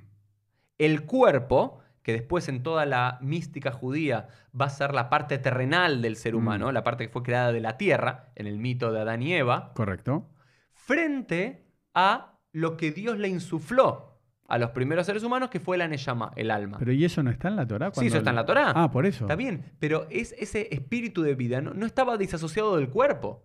[0.77, 6.01] el cuerpo, que después en toda la mística judía va a ser la parte terrenal
[6.01, 6.37] del ser Mm.
[6.37, 9.33] humano, la parte que fue creada de la tierra, en el mito de Adán y
[9.33, 10.25] Eva, Correcto.
[10.71, 15.89] frente a lo que Dios le insufló a los primeros seres humanos, que fue la
[15.89, 16.77] Neshama, el alma.
[16.79, 17.91] Pero ¿y eso no está en la Torah?
[17.93, 18.71] sí, eso está en la Torá.
[18.73, 19.25] Ah, por eso.
[19.25, 23.43] Está bien, pero es ese espíritu de vida no, no estaba disasociado del cuerpo.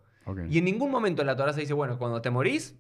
[0.49, 2.79] Y en ningún momento en la Torah se dice, bueno, cuando te morís,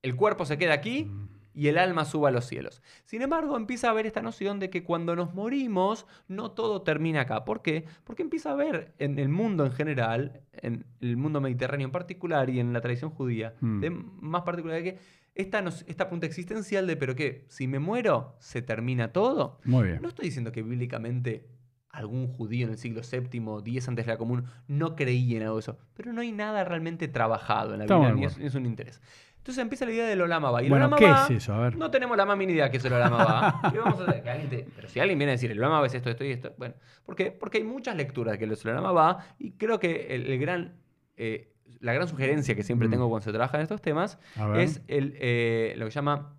[0.00, 1.28] el cuerpo se queda aquí Mm.
[1.54, 2.82] Y el alma suba a los cielos.
[3.04, 7.20] Sin embargo, empieza a haber esta noción de que cuando nos morimos, no todo termina
[7.22, 7.44] acá.
[7.44, 7.84] ¿Por qué?
[8.04, 12.50] Porque empieza a haber en el mundo en general, en el mundo mediterráneo en particular
[12.50, 13.80] y en la tradición judía, Mm.
[13.80, 14.98] de más particular que
[15.36, 19.58] esta, nos- esta punta existencial de, pero qué, si me muero, se termina todo.
[19.64, 20.02] Muy bien.
[20.02, 21.46] No estoy diciendo que bíblicamente
[21.90, 25.54] algún judío en el siglo VII, 10 antes de la común, no creía en algo
[25.56, 25.78] de eso.
[25.94, 29.00] Pero no hay nada realmente trabajado en la Biblia, es, ni es un interés.
[29.44, 30.62] Entonces empieza la idea del Olama Ba.
[30.62, 31.52] Y el Bueno, Olama ¿qué Ba, es eso?
[31.52, 31.76] A ver.
[31.76, 33.70] No tenemos la más mínima idea qué es el Olama Ba.
[33.70, 34.22] ¿Qué vamos a hacer?
[34.22, 36.24] Que alguien te- Pero si alguien viene a decir el Olama Ba es esto, esto
[36.24, 36.54] y esto.
[36.56, 37.30] Bueno, ¿por qué?
[37.30, 40.38] Porque hay muchas lecturas de que es el Olama Ba y creo que el, el
[40.38, 40.76] gran,
[41.18, 42.92] eh, la gran sugerencia que siempre Mm.
[42.92, 44.18] tengo cuando se trabaja en estos temas
[44.56, 46.38] es el, eh, lo que llama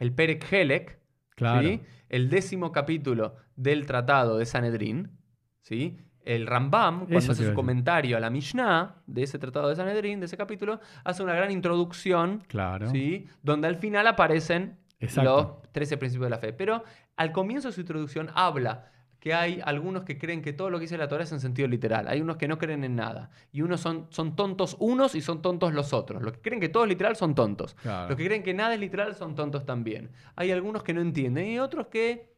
[0.00, 0.98] el Perek Helek
[1.36, 1.66] Claro.
[1.68, 1.80] ¿sí?
[2.08, 5.12] El décimo capítulo del tratado de Sanedrín,
[5.60, 5.96] ¿sí?
[6.24, 10.20] El Rambam, cuando Eso hace su comentario a la Mishnah de ese tratado de Sanedrín,
[10.20, 12.88] de ese capítulo, hace una gran introducción, Claro.
[12.90, 13.26] ¿sí?
[13.42, 15.58] Donde al final aparecen Exacto.
[15.62, 16.52] los 13 principios de la fe.
[16.52, 16.84] Pero
[17.16, 20.82] al comienzo de su introducción habla que hay algunos que creen que todo lo que
[20.82, 22.08] dice la Torah es en sentido literal.
[22.08, 23.30] Hay unos que no creen en nada.
[23.52, 26.22] Y unos son, son tontos unos y son tontos los otros.
[26.22, 27.74] Los que creen que todo es literal son tontos.
[27.82, 28.08] Claro.
[28.08, 30.10] Los que creen que nada es literal son tontos también.
[30.34, 32.31] Hay algunos que no entienden y otros que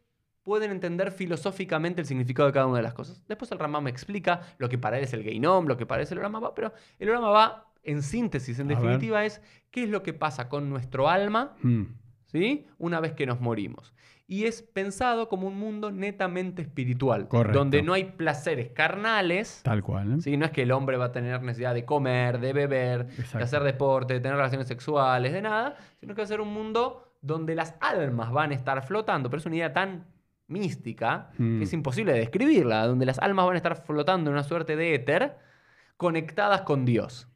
[0.45, 3.21] pueden entender filosóficamente el significado de cada una de las cosas.
[3.27, 6.03] Después el Rambam explica lo que para él es el Geinom, lo que para él
[6.05, 8.77] es el Olam Abba, pero el Olam Abba, en síntesis, en A ver.
[8.77, 11.83] definitiva, es qué es lo que pasa con nuestro alma Mm.
[12.27, 12.67] ¿sí?
[12.77, 13.93] Una vez que nos morimos.
[14.27, 17.59] Y es pensado como un mundo netamente espiritual, Correcto.
[17.59, 19.61] donde no hay placeres carnales.
[19.63, 20.13] Tal cual.
[20.13, 20.21] ¿eh?
[20.21, 20.35] ¿sí?
[20.37, 23.37] No es que el hombre va a tener necesidad de comer, de beber, Exacto.
[23.39, 26.53] de hacer deporte, de tener relaciones sexuales, de nada, sino que va a ser un
[26.53, 29.29] mundo donde las almas van a estar flotando.
[29.29, 30.05] Pero es una idea tan
[30.47, 31.57] mística Mm.
[31.59, 34.75] que es imposible de describirla, donde las almas van a estar flotando en una suerte
[34.75, 35.37] de éter
[35.97, 37.27] conectadas con Dios.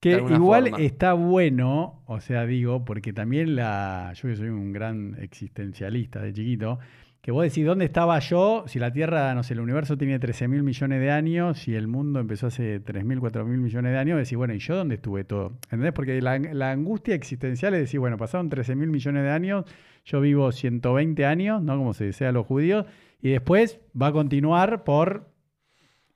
[0.00, 0.84] Que igual forma.
[0.84, 4.12] está bueno, o sea, digo, porque también la.
[4.14, 6.80] Yo que soy un gran existencialista de chiquito,
[7.22, 10.48] que vos decís, ¿dónde estaba yo si la Tierra, no sé, el universo tiene 13
[10.48, 13.98] mil millones de años y el mundo empezó hace 3 mil, 4 mil millones de
[13.98, 14.18] años?
[14.18, 15.52] Decís, bueno, ¿y yo dónde estuve todo?
[15.66, 15.92] ¿Entendés?
[15.92, 19.66] Porque la, angustia existencial es decir, bueno, pasaron 13 mil millones de años,
[20.04, 21.78] yo vivo 120 años, ¿no?
[21.78, 22.86] Como se desea a los judíos,
[23.20, 25.30] y después va a continuar por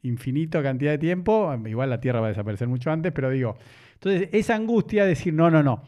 [0.02, 3.56] infinito cantidad de tiempo, igual la Tierra va a desaparecer mucho antes, pero digo,
[3.94, 5.84] entonces esa angustia de decir, no, no, no,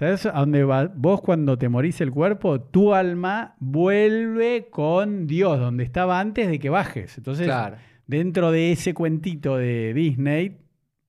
[0.00, 0.90] ¿sabes a dónde va?
[0.96, 6.58] Vos cuando te morís el cuerpo, tu alma vuelve con Dios, donde estaba antes de
[6.58, 7.18] que bajes.
[7.18, 7.76] Entonces, Claro.
[8.06, 10.56] dentro de ese cuentito de Disney,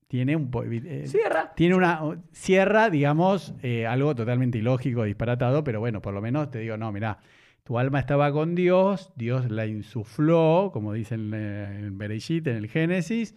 [0.10, 1.54] tiene un eh, Cierra.
[1.56, 2.02] tiene una
[2.34, 6.92] cierra, digamos, eh, algo totalmente ilógico, disparatado, pero bueno, por lo menos te digo, no,
[6.92, 7.20] mirá,
[7.64, 12.68] tu alma estaba con Dios, Dios la insufló, como dicen eh, en Bereshit, en el
[12.68, 13.36] Génesis,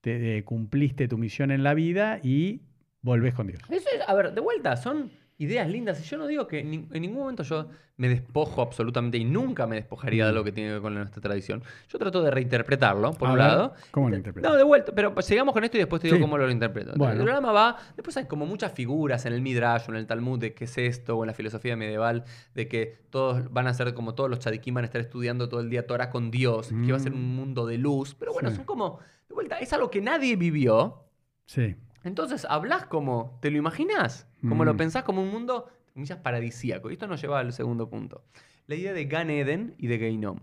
[0.00, 2.62] te, eh, cumpliste tu misión en la vida y
[3.02, 3.60] volvés con Dios.
[3.70, 6.00] Eso es, a ver, de vuelta, son ideas lindas.
[6.00, 9.66] Y yo no digo que ni- en ningún momento yo me despojo absolutamente y nunca
[9.66, 11.62] me despojaría de lo que tiene que ver con nuestra tradición.
[11.88, 13.74] Yo trato de reinterpretarlo, por A un ver, lado.
[13.90, 14.50] ¿cómo lo De- interpretas?
[14.50, 16.22] No, de vuelta, pero pues, sigamos con esto y después te digo Sí.
[16.22, 16.92] cómo lo interpreto.
[16.96, 17.12] Bueno.
[17.12, 20.38] El programa va, después hay como muchas figuras en el Midrash o en el Talmud
[20.38, 23.92] de qué es esto, o en la filosofía medieval, de que todos van a ser
[23.94, 26.92] como todos los chadikim van a estar estudiando todo el día Torah con Dios, que
[26.92, 28.14] va a ser un mundo de luz.
[28.14, 28.56] Pero bueno, Sí.
[28.56, 31.04] son como, de vuelta, es algo que nadie vivió.
[31.46, 31.76] Sí.
[32.06, 34.28] Entonces, hablas como, ¿te lo imaginas?
[34.40, 34.66] Como Mm.
[34.66, 36.90] lo pensás como un mundo, comillas, paradisíaco.
[36.90, 38.24] Y esto nos lleva al segundo punto.
[38.66, 40.38] La idea de Gan Eden y de Geinom.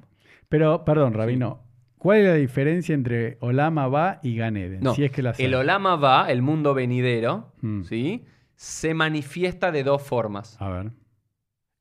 [0.50, 1.62] Pero, perdón, Rabino,
[1.98, 4.82] ¿cuál es la diferencia entre Olam Abba y Gan Eden?
[4.82, 5.56] No, Si es que la el.
[5.56, 7.84] Olama va, el mundo venidero, Mm.
[7.84, 8.26] ¿sí?
[8.56, 10.62] Se manifiesta de dos formas.
[10.62, 10.92] A ver.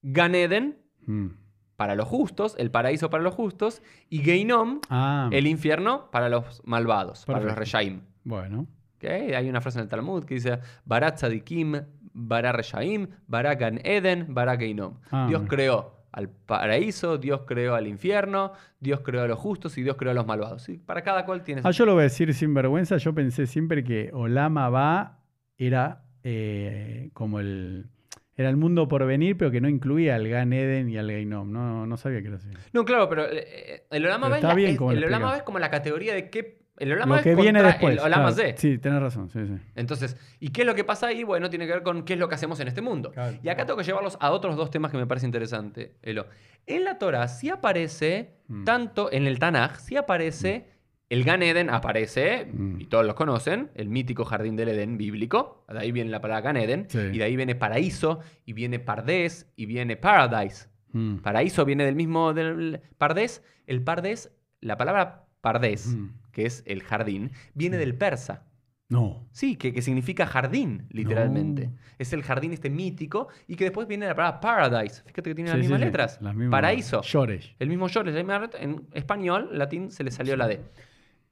[0.02, 1.28] Gan Eden, Mm.
[1.76, 6.62] para los justos, el paraíso para los justos, y Geinom, Ah, el infierno para los
[6.64, 7.54] malvados, para los.
[7.56, 8.02] Reshaim.
[8.24, 8.66] bueno.
[9.08, 11.80] Hay una frase en el Talmud que dice, Barat Tzadikim,
[12.12, 14.98] Barat Reshaim, Barat Gan Eden, Barat Geinom.
[15.10, 19.82] Ah, Dios creó al paraíso, Dios creó al infierno, Dios creó a los justos y
[19.82, 20.62] Dios creó a los malvados.
[20.62, 20.78] ¿sí?
[20.78, 21.62] Para cada cual tiene...
[21.64, 22.98] Ah, yo lo voy a decir sin vergüenza.
[22.98, 25.20] Yo pensé siempre que Olama va
[25.56, 27.86] era eh, como el.
[28.34, 31.52] Era el mundo por venir, pero que no incluía al Gan Eden y al Gainom.
[31.52, 32.48] No, no sabía que era así.
[32.72, 34.42] No, claro, pero eh, el Olama es
[34.78, 36.61] lo el Olama va es como la categoría de qué...
[36.78, 37.92] El Olama Lo es que viene contra después.
[37.94, 38.48] el Olama claro.
[38.50, 38.56] Z.
[38.60, 39.28] Sí, tenés razón.
[39.30, 39.54] Sí, sí.
[39.74, 41.22] Entonces, ¿y qué es lo que pasa ahí?
[41.22, 43.10] Bueno, tiene que ver con qué es lo que hacemos en este mundo.
[43.12, 43.36] Claro.
[43.42, 46.26] Y acá tengo que llevarlos a otros dos temas que me parece interesante, Elo.
[46.66, 48.64] En la Torah sí aparece, Mm.
[48.64, 50.66] tanto en el Tanaj, sí aparece,
[51.10, 52.80] el Gan Eden aparece, Mm.
[52.80, 56.40] y todos los conocen, el mítico jardín del Edén bíblico, de ahí viene la palabra
[56.42, 56.98] Gan Eden, Sí.
[56.98, 60.68] y de ahí viene paraíso, y viene pardés, y viene paradise.
[60.92, 61.16] Mm.
[61.18, 63.42] Paraíso viene del mismo, del pardés.
[63.66, 66.08] El pardés, la palabra pardés, Mm.
[66.32, 68.46] Que es el jardín, viene del persa.
[68.88, 69.26] No.
[69.32, 71.68] Sí, que, que significa jardín, literalmente.
[71.68, 71.76] No.
[71.98, 75.00] Es el jardín este mítico y que después viene la palabra paradise.
[75.02, 75.84] Fíjate que tiene Sí, las mismas sí.
[75.86, 76.18] letras.
[76.20, 77.00] Las mismas- Paraíso.
[77.02, 77.54] Llores.
[77.58, 78.50] El mismo letra.
[78.60, 80.60] en español, latín, se le salió la D.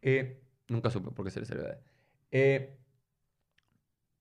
[0.00, 1.78] Eh, nunca supe por qué se le salió la D.
[2.30, 2.76] Eh,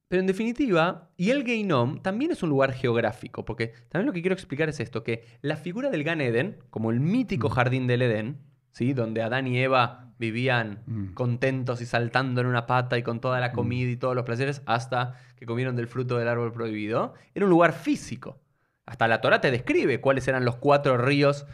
[0.09, 4.21] pero en definitiva, y el Geinom también es un lugar geográfico, porque también lo que
[4.21, 8.01] quiero explicar es esto, que la figura del Gan Eden, como el mítico jardín del
[8.01, 8.39] Edén,
[8.71, 8.93] ¿sí?
[8.93, 11.13] donde Adán y Eva vivían Mm.
[11.13, 14.61] contentos y saltando en una pata y con toda la comida y todos los placeres
[14.65, 18.39] hasta que comieron del fruto del árbol prohibido, era un lugar físico.
[18.85, 21.45] Hasta la Torah te describe cuáles eran los cuatro ríos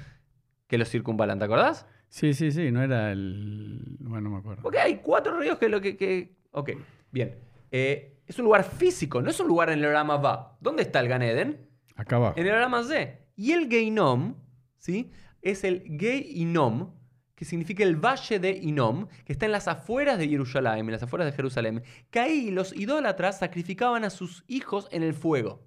[0.67, 1.85] que los circunvalan, ¿te acordás?
[2.09, 2.71] Sí, sí, sí.
[2.71, 3.97] No era el.
[3.99, 4.63] Bueno, no me acuerdo.
[4.63, 5.97] Porque hay cuatro ríos que lo que...
[5.97, 6.71] que- Ok,
[7.11, 7.35] bien.
[7.71, 10.57] Eh, es un lugar físico, no es un lugar en el Orama Va.
[10.61, 11.67] ¿Dónde está el Gan Eden?
[11.95, 12.39] Acá abajo.
[12.39, 13.19] En el Orama Z.
[13.35, 14.35] Y el Geinom,
[14.77, 15.11] ¿sí?
[15.41, 16.91] Es el Geinom,
[17.35, 21.03] que significa el valle de Inom, que está en las afueras de Jerusalén, en las
[21.03, 25.61] afueras de Jerusalén, que ahí los idólatras sacrificaban a sus hijos en el fuego.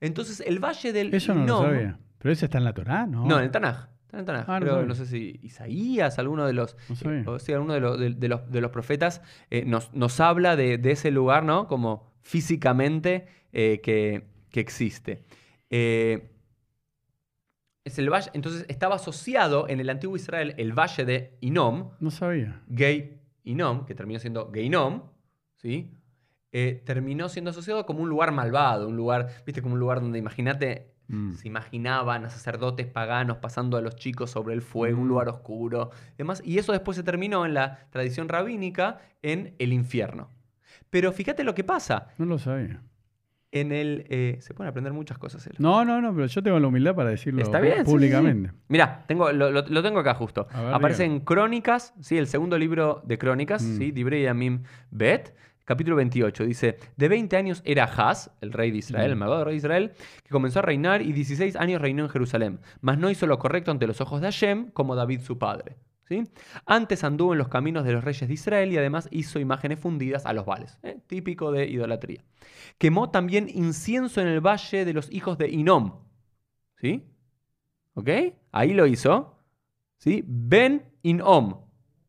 [0.00, 1.62] Entonces, el valle del Eso no Inom...
[1.62, 1.98] lo sabía.
[2.18, 3.26] Pero eso está en la Torá, ¿no?
[3.26, 3.88] No, en el Tanaj.
[4.04, 4.44] Está en el Tanaj.
[4.48, 7.98] Ah, no sé si Isaías, alguno de los, No eh, o sea, alguno de los,
[7.98, 11.66] de, de los, de los profetas eh, nos, nos habla de, de ese lugar, ¿no?
[11.66, 15.22] Como físicamente eh, que, que existe.
[15.70, 16.30] Eh,
[17.84, 22.10] es el valle, entonces estaba asociado en el antiguo Israel el valle de Inom, No
[22.10, 22.62] sabía.
[22.68, 25.02] Gay Inom, que terminó siendo Geinom,
[25.56, 25.92] ¿sí?
[26.52, 30.18] Eh, terminó siendo asociado como un lugar malvado, un lugar, viste, como un lugar donde
[30.18, 31.32] imagínate, Mm.
[31.32, 35.08] se imaginaban a sacerdotes paganos pasando a los chicos sobre el fuego, un Mm.
[35.08, 40.28] lugar oscuro, demás, y eso después se terminó en la tradición rabínica en el infierno.
[40.88, 42.80] Pero fíjate lo que pasa, No lo sabía.
[43.52, 44.04] En el...
[44.08, 45.48] eh, se pueden aprender muchas cosas.
[45.58, 47.90] No, no, no, pero yo tengo la humildad para decirlo Está bien, sí, sí, sí.
[47.92, 48.52] públicamente.
[48.68, 50.46] Mirá, tengo, lo, lo- lo tengo acá justo.
[50.54, 52.16] Ver, Aparece en Crónicas, ¿sí?
[52.18, 53.78] el segundo libro de Crónicas, Mm.
[53.78, 53.92] ¿sí?
[54.22, 55.34] Yamim Bet,
[55.64, 56.44] capítulo 28.
[56.44, 59.18] Dice, de 20 años era Haz, el rey de Israel, el Mm.
[59.20, 62.60] malvado rey de Israel, que comenzó a reinar y 16 años reinó en Jerusalén.
[62.80, 65.76] Mas no hizo lo correcto ante los ojos de Hashem, como David su padre.
[66.66, 70.26] Antes anduvo en los caminos de los reyes de Israel y además hizo imágenes fundidas
[70.26, 70.98] a los vales, ¿eh?
[71.06, 72.24] típico de idolatría.
[72.78, 75.92] Quemó también incienso en el valle de los hijos de Inom.
[76.76, 77.04] ¿Sí?
[77.94, 78.08] ¿Ok?
[78.52, 79.36] Ahí lo hizo.
[79.98, 80.24] ¿Sí?
[80.26, 81.60] Ben Inom.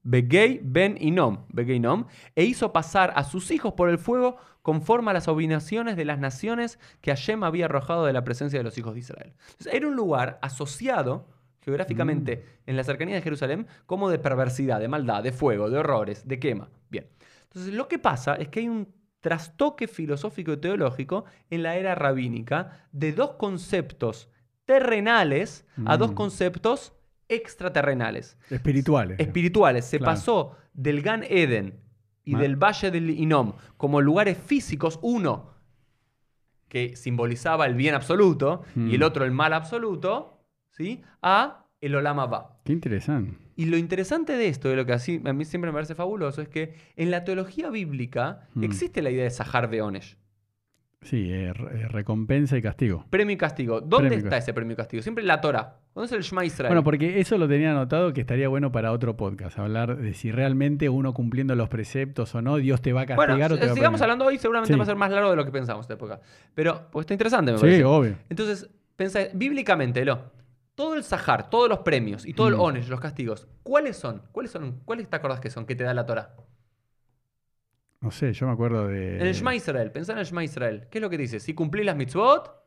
[0.04, 1.46] Begei Ben Inom.
[1.50, 2.06] Begei Inom.
[2.36, 6.20] E hizo pasar a sus hijos por el fuego conforme a las abominaciones de las
[6.20, 9.34] naciones que Hashem había arrojado de la presencia de los hijos de Israel.
[9.72, 11.28] Era un lugar asociado
[11.62, 16.28] geográficamente en la cercanía de Jerusalén como de perversidad, de maldad, de fuego, de horrores,
[16.28, 16.70] de quema.
[16.90, 17.08] Bien.
[17.44, 18.88] Entonces, lo que pasa es que hay un
[19.20, 24.30] trastoque filosófico y teológico en la era rabínica de dos conceptos
[24.66, 26.16] terrenales a dos Mm.
[26.16, 26.94] conceptos
[27.30, 29.20] extraterrenales, Espirituales.
[29.20, 29.86] espirituales.
[29.86, 30.12] Se Claro.
[30.14, 31.80] pasó del Gan Eden
[32.24, 35.52] y del Valle del Inom como lugares físicos, uno
[36.68, 39.04] que simbolizaba el bien absoluto y el Mm.
[39.04, 40.41] otro el mal absoluto,
[40.72, 41.02] ¿sí?
[41.22, 42.60] a el Olam Abba.
[42.64, 43.38] Qué interesante.
[43.56, 46.42] Y lo interesante de esto, de lo que así, a mí siempre me parece fabuloso,
[46.42, 48.64] es que en la teología bíblica Mm.
[48.64, 50.18] existe la idea de Sahar Beonesh.
[51.04, 53.06] Sí, eh, re- eh, recompensa y castigo.
[53.10, 53.82] Premio y castigo.
[53.82, 54.44] ¿Dónde Premio está castigo.
[54.44, 55.02] ese premio y castigo?
[55.02, 55.78] Siempre en la Torah.
[55.96, 56.70] ¿Dónde es el Shema Israel?
[56.70, 60.32] Bueno, porque eso lo tenía anotado que estaría bueno para otro podcast, hablar de si
[60.32, 63.66] realmente uno cumpliendo los preceptos o no, Dios te va a Bueno, castigar o te
[63.66, 64.04] va a sigamos premiar.
[64.12, 64.78] hablando hoy, seguramente Sí.
[64.78, 66.20] va a ser más largo de lo que pensamos esta época.
[66.54, 67.84] Pero, pues está interesante, me Sí, parece.
[67.84, 68.16] obvio.
[68.30, 70.32] Entonces, pensá, bíblicamente, lo,
[70.82, 72.60] todo el Sahar, todos los premios y todo el Mm.
[72.60, 74.24] Onesh, los castigos, ¿cuáles son?
[74.32, 74.82] ¿Cuáles son?
[74.84, 76.36] ¿Cuáles te acordás que son que te da la Torah?
[78.00, 79.18] No sé, yo me acuerdo de...
[79.18, 80.88] En el Shema Israel, pensá en el Shema Israel.
[80.90, 81.40] ¿Qué es lo que dice?
[81.40, 82.61] Si cumplís las mitzvot,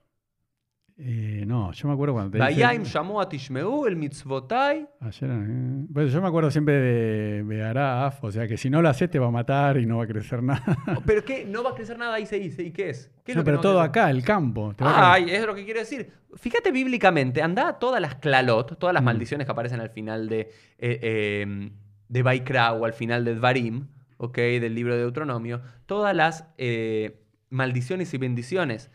[0.96, 4.88] Eh, no, yo me acuerdo cuando te dice- Vayim Shamoa Tishmeu, el mitzvotai.
[5.00, 8.88] Ayer, eh, bueno, yo me acuerdo siempre de Bearaf, o sea que si no lo
[8.88, 10.62] haces te va a matar y no va a crecer nada.
[11.04, 11.44] ¿Pero qué?
[11.46, 12.62] No va a crecer nada, ahí se dice.
[12.62, 13.10] ¿Y qué es?
[13.24, 14.72] ¿Qué es No, lo que pero no a todo acá, el campo.
[14.76, 16.12] te va a Ay, es lo que quiero decir.
[16.36, 19.06] Fíjate bíblicamente, anda a todas las clalot, todas las Mm.
[19.06, 20.40] maldiciones que aparecen al final de,
[20.78, 21.70] eh, eh,
[22.08, 24.36] de Baikra o al final de Dvarim, ¿ok?
[24.36, 28.92] Del libro de Deuteronomio, todas las eh, maldiciones y bendiciones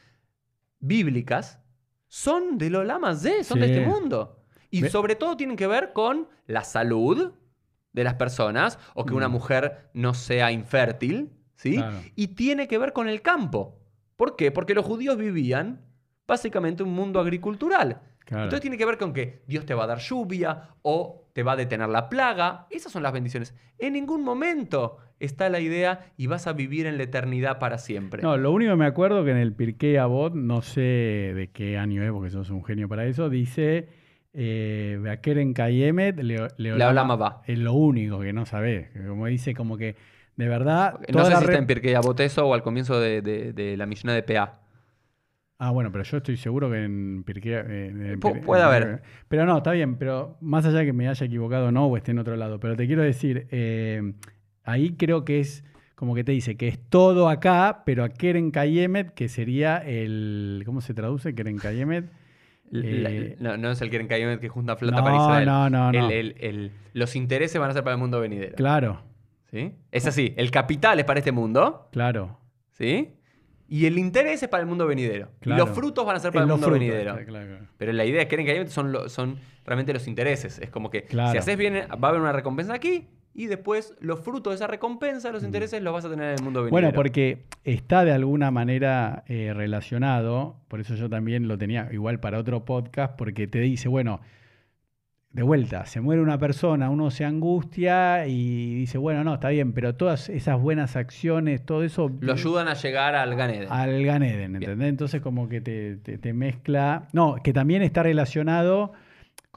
[0.80, 1.59] bíblicas
[2.10, 4.36] son de los lamas de, son de este mundo.
[4.70, 7.32] Y sobre todo tienen que ver con la salud
[7.94, 9.32] de las personas o que una Mm.
[9.32, 11.76] mujer no sea infértil, ¿sí?
[11.78, 11.98] Claro.
[12.16, 13.80] Y tiene que ver con el campo.
[14.16, 14.52] ¿Por qué?
[14.52, 15.82] Porque los judíos vivían
[16.28, 18.02] básicamente un mundo agricultural.
[18.26, 18.44] Claro.
[18.44, 21.54] Entonces tiene que ver con que Dios te va a dar lluvia o te va
[21.54, 22.68] a detener la plaga.
[22.70, 23.56] Esas son las bendiciones.
[23.80, 28.22] En ningún momento está la idea y vas a vivir en la eternidad para siempre.
[28.24, 31.78] No, lo único que me acuerdo que en el Pirkei Avot, no sé de qué
[31.78, 33.88] año es, porque sos un genio para eso, dice
[34.34, 37.42] eh, Beakeren Kayemet, Leo- Leolama- Leolama va.
[37.48, 38.90] Es lo único que no sabés.
[39.08, 39.96] Como dice, como que
[40.36, 41.00] de verdad.
[41.14, 43.86] no sé si está en Pirkei Avot eso o al comienzo de, de- de la
[43.86, 44.60] Mishnah de PA.
[45.62, 47.52] Ah, bueno, pero yo estoy seguro que en Pirkei.
[47.54, 49.02] eh, en puede en- haber.
[49.28, 51.98] Pero no, está bien, pero más allá de que me haya equivocado o no, o
[51.98, 52.62] esté en otro lado.
[52.62, 54.14] Pero te quiero decir, eh,
[54.72, 55.64] ahí creo que es.
[55.96, 60.64] Como que te dice que es todo acá, pero a Keren Kayemet, que sería el.
[60.66, 61.36] ¿Cómo se traduce?
[61.36, 62.06] Keren Kayemet.
[62.72, 65.46] Eh, no, no es el Keren Kayemet que junta plata no, para Israel.
[65.46, 66.10] no, no, no.
[66.10, 68.56] El- el- el- los intereses van a ser para el mundo venidero.
[68.56, 69.02] Claro,
[69.52, 69.74] ¿sí?
[69.92, 70.34] Es así.
[70.38, 71.90] El capital es para este mundo.
[71.92, 72.38] claro.
[72.72, 73.10] ¿sí?
[73.68, 75.30] Y el interés es para el mundo venidero.
[75.42, 75.64] Claro.
[75.64, 77.12] Y los frutos van a ser para el mundo frutos, venidero.
[77.14, 77.68] claro, claro.
[77.78, 80.60] Pero la idea que quieren que hay son, lo- son realmente los intereses.
[80.60, 81.32] Es como que Claro.
[81.34, 84.68] si haces bien, va a haber una recompensa aquí y después los frutos de esa
[84.68, 86.72] recompensa, los intereses, los vas a tener en el mundo venidero.
[86.72, 92.20] Bueno, porque está de alguna manera eh, relacionado, por eso yo también lo tenía igual
[92.20, 94.20] para otro podcast, porque te dice, bueno,
[95.32, 99.74] de vuelta, se muere una persona, uno se angustia y dice, bueno, no, está bien,
[99.74, 102.12] pero todas esas buenas acciones, todo eso...
[102.20, 103.68] Lo ayudan a llegar al Ganeden.
[103.72, 104.90] Al Ganeden, ¿entendés?
[104.90, 107.08] Entonces como que te, te- te mezcla...
[107.14, 108.92] No, que también está relacionado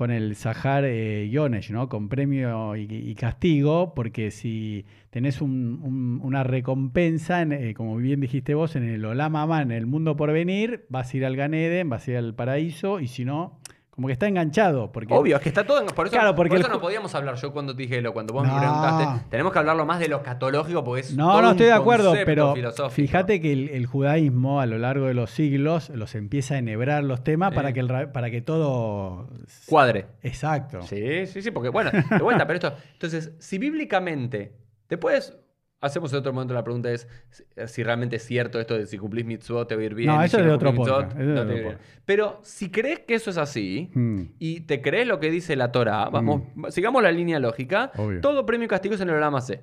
[0.02, 1.88] con el Sahar eh, Yonesh, ¿no?
[1.88, 8.18] Con premio y, castigo, porque si tenés un- un- una recompensa, en, eh, como bien
[8.18, 11.88] dijiste vos, en el Olamama, en el mundo por venir, vas a ir al Ganeden,
[11.88, 13.60] vas a ir al paraíso, y si no,
[13.94, 14.90] como que está enganchado.
[14.90, 15.86] Porque, Obvio, es que está todo en...
[15.86, 18.14] Por eso, Claro, porque por eso el no podíamos hablar yo cuando te dije lo,
[18.14, 18.54] cuando vos No.
[18.54, 19.26] me preguntaste.
[19.28, 21.72] Tenemos que hablarlo más de lo catológico porque es No, todo no un estoy de
[21.72, 23.06] acuerdo, pero filosófico.
[23.06, 27.04] fíjate que el, el judaísmo a lo largo de los siglos los empieza a enhebrar
[27.04, 29.28] los temas para, que el, ra- para que todo...
[29.66, 30.06] Cuadre.
[30.22, 30.80] Exacto.
[30.82, 32.74] Sí, sí, sí, porque bueno, de vuelta, pero esto.
[32.94, 34.52] Entonces, si bíblicamente
[34.86, 35.36] te puedes.
[35.82, 38.96] Hacemos en otro momento la pregunta es si- si realmente es cierto esto de si
[38.96, 40.08] cumplís mitzvot te va a ir bien.
[40.08, 41.78] No, eso si es de otro mitzvot, podcast, de otro a.
[42.06, 45.70] Pero si crees que eso es así Hmm, y te crees lo que dice la
[45.72, 48.20] Torah, vamos, sigamos la línea lógica, Obvio.
[48.20, 49.62] todo premio y castigo es en el Olama C.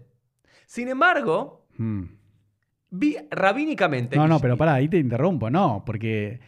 [0.66, 2.04] Sin embargo, hmm.
[2.92, 4.16] vi rabínicamente.
[4.18, 6.40] No, no, pero pará, ahí te interrumpo, no, porque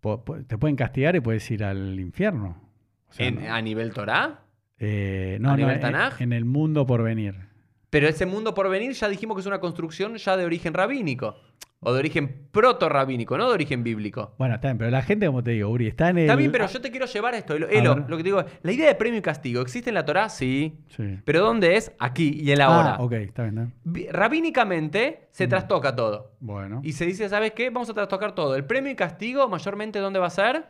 [0.00, 2.60] po- po- te pueden castigar y puedes ir al infierno.
[3.08, 4.40] O sea, en- no, a nivel Torah.
[4.78, 6.20] eh, a no, no, nivel en- Tanaj.
[6.22, 7.52] en el mundo por venir.
[7.94, 11.36] Pero ese mundo por venir ya dijimos que es una construcción ya de origen rabínico.
[11.78, 14.34] O de origen proto-rabínico, no de origen bíblico.
[14.36, 16.24] Bueno, está bien, pero la gente, como te digo, Uri, está en el...
[16.24, 17.54] Está bien, pero yo te quiero llevar a esto.
[17.54, 18.04] Elo, Elo, ver.
[18.10, 20.28] lo que te digo, la idea de premio y castigo, ¿existe en la Torah?
[20.28, 20.78] Sí.
[20.88, 21.18] Sí.
[21.24, 21.92] Pero ¿dónde es?
[22.00, 22.94] Aquí y en la hora.
[22.98, 23.54] Ah, ok, está bien.
[23.54, 23.72] ¿no?
[24.10, 25.50] Rabínicamente se Mm.
[25.50, 26.32] trastoca todo.
[26.40, 27.70] Bueno, Y se dice, ¿sabes qué?
[27.70, 28.56] Vamos a trastocar todo.
[28.56, 30.64] El premio y castigo, mayormente, ¿dónde va a ser?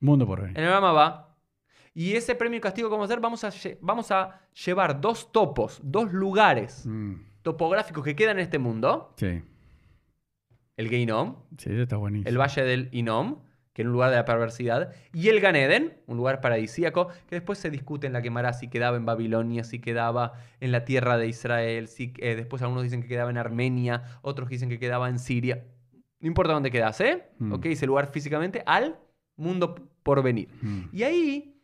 [0.00, 0.56] mundo por venir.
[0.58, 1.35] En el Rama va.
[1.98, 3.20] Y ese premio y castigo, ¿cómo va a ser?
[3.20, 8.58] Vamos a, vamos a llevar dos topos, dos lugares Mm, topográficos que quedan en este
[8.58, 9.14] mundo.
[9.16, 9.40] sí,
[10.76, 12.28] El Geinom, sí, está buenísimo.
[12.28, 13.40] el Valle del Inom,
[13.72, 17.58] que era un lugar de la perversidad, y el Ganeden, un lugar paradisíaco, que después
[17.58, 21.28] se discute en la quemará si quedaba en Babilonia, si quedaba en la tierra de
[21.28, 25.18] Israel, si, eh, después algunos dicen que quedaba en Armenia, otros dicen que quedaba en
[25.18, 25.64] Siria.
[26.20, 27.22] No importa dónde quedase, ¿eh?
[27.38, 27.52] Mm.
[27.54, 27.66] ¿ok?
[27.66, 28.98] Ese lugar físicamente al
[29.36, 30.48] mundo por venir.
[30.62, 31.55] Mm, Y ahí,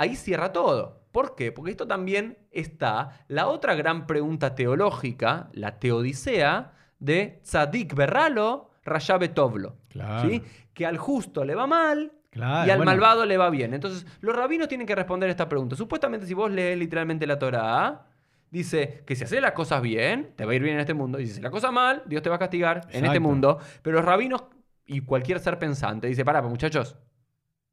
[0.00, 1.02] ahí cierra todo.
[1.12, 1.52] ¿Por qué?
[1.52, 9.28] Porque esto también está la otra gran pregunta teológica, la teodicea de Tzadik Berralo, Rashabe
[9.28, 9.76] Tovlo.
[9.90, 10.28] Claro.
[10.28, 10.42] ¿sí?
[10.72, 12.92] Que al justo le va mal Claro, y al bueno.
[12.92, 13.74] malvado le va bien.
[13.74, 15.74] Entonces, los rabinos tienen que responder esta pregunta.
[15.76, 18.06] Supuestamente, si vos lees literalmente la Torah,
[18.50, 21.18] dice que si haces las cosas bien, te va a ir bien en este mundo.
[21.18, 23.58] Y si haces las cosas mal, Dios te va a castigar en este mundo.
[23.82, 24.44] Pero los rabinos
[24.86, 26.96] y cualquier ser pensante dice, para, muchachos,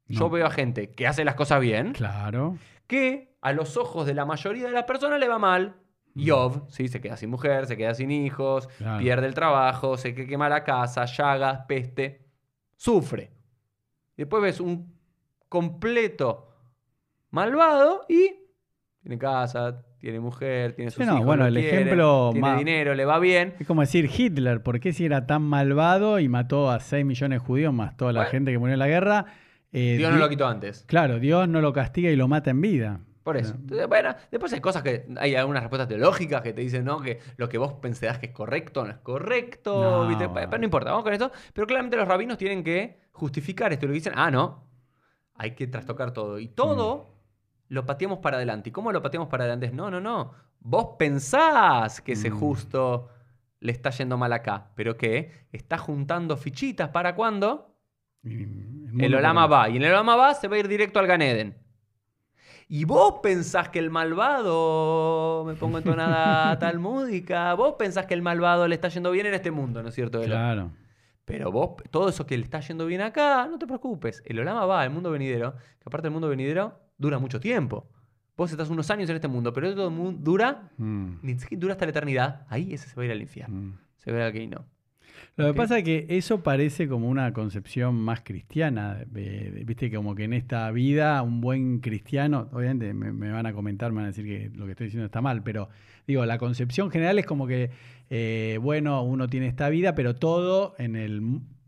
[0.08, 0.30] yo No.
[0.30, 2.56] veo a gente que hace las cosas bien, Claro.
[2.86, 5.76] que a los ojos de la mayoría de las personas le va mal.
[6.14, 6.88] Yov, ¿sí?
[6.88, 8.98] se queda sin mujer, se queda sin hijos, Claro.
[8.98, 12.26] pierde el trabajo, se que- quema la casa, llagas, peste,
[12.76, 13.30] sufre.
[14.16, 14.92] Después ves un
[15.48, 16.48] completo
[17.30, 18.32] malvado y
[19.02, 22.58] tiene casa, tiene mujer, tiene sus Sí, no, hijos, bueno, el quieren, ejemplo tiene más-
[22.58, 23.54] dinero, le va bien.
[23.58, 27.40] Es como decir Hitler, ¿por qué si era tan malvado y mató a 6 millones
[27.40, 28.30] de judíos más toda la Bueno.
[28.30, 29.26] gente que murió en la guerra?
[29.72, 30.84] Eh, Dios no lo quitó antes.
[30.86, 33.00] Claro, Dios no lo castiga y lo mata en vida.
[33.22, 33.54] Por eso.
[33.54, 35.06] Entonces, bueno, después hay cosas que.
[35.18, 37.00] Hay algunas respuestas teológicas que te dicen, ¿no?
[37.00, 39.82] Que lo que vos pensás que es correcto no es correcto.
[39.82, 40.26] No, ¿viste?
[40.26, 40.48] bueno.
[40.48, 41.30] Pero no importa, vamos con esto.
[41.52, 43.84] Pero claramente los rabinos tienen que justificar esto.
[43.84, 44.64] Y lo dicen, ah, no.
[45.34, 46.38] Hay que trastocar todo.
[46.38, 47.14] Y todo
[47.68, 48.70] lo pateamos para adelante.
[48.70, 49.70] ¿Y cómo lo pateamos para adelante?
[49.76, 50.32] No, no, no.
[50.60, 52.38] Vos pensás que ese Mm.
[52.38, 53.08] justo
[53.60, 54.70] le está yendo mal acá.
[54.74, 57.77] Pero que está juntando fichitas para cuándo?
[58.24, 59.68] El Olama va.
[59.68, 61.56] Y en el Olama va se va a ir directo al Ganeden.
[62.70, 68.20] Y vos pensás que el malvado, me pongo en tonada talmúdica, vos pensás que el
[68.20, 70.18] malvado le está yendo bien en este mundo, ¿no es cierto?
[70.18, 70.34] Elo?
[70.34, 70.70] Claro.
[71.24, 74.22] Pero vos, todo eso que le está yendo bien acá, no te preocupes.
[74.26, 77.88] El Olama va, el mundo venidero, que aparte el mundo venidero dura mucho tiempo.
[78.36, 81.14] Vos estás unos años en este mundo, pero esto dura, Mm,
[81.52, 82.46] dura hasta la eternidad.
[82.48, 83.56] Ahí ese se va a ir al infierno.
[83.56, 83.78] mm.
[83.96, 84.64] Se ir aquí no.
[85.36, 88.98] Lo que pasa es que eso parece como una concepción más cristiana.
[89.06, 93.52] de- Viste, como que en esta vida un buen cristiano, obviamente me, me van a
[93.52, 95.68] comentar, me van a decir que lo que estoy diciendo está mal, pero
[96.06, 97.70] digo, la concepción general es como que,
[98.10, 101.20] eh, bueno, uno tiene esta vida, pero todo en el,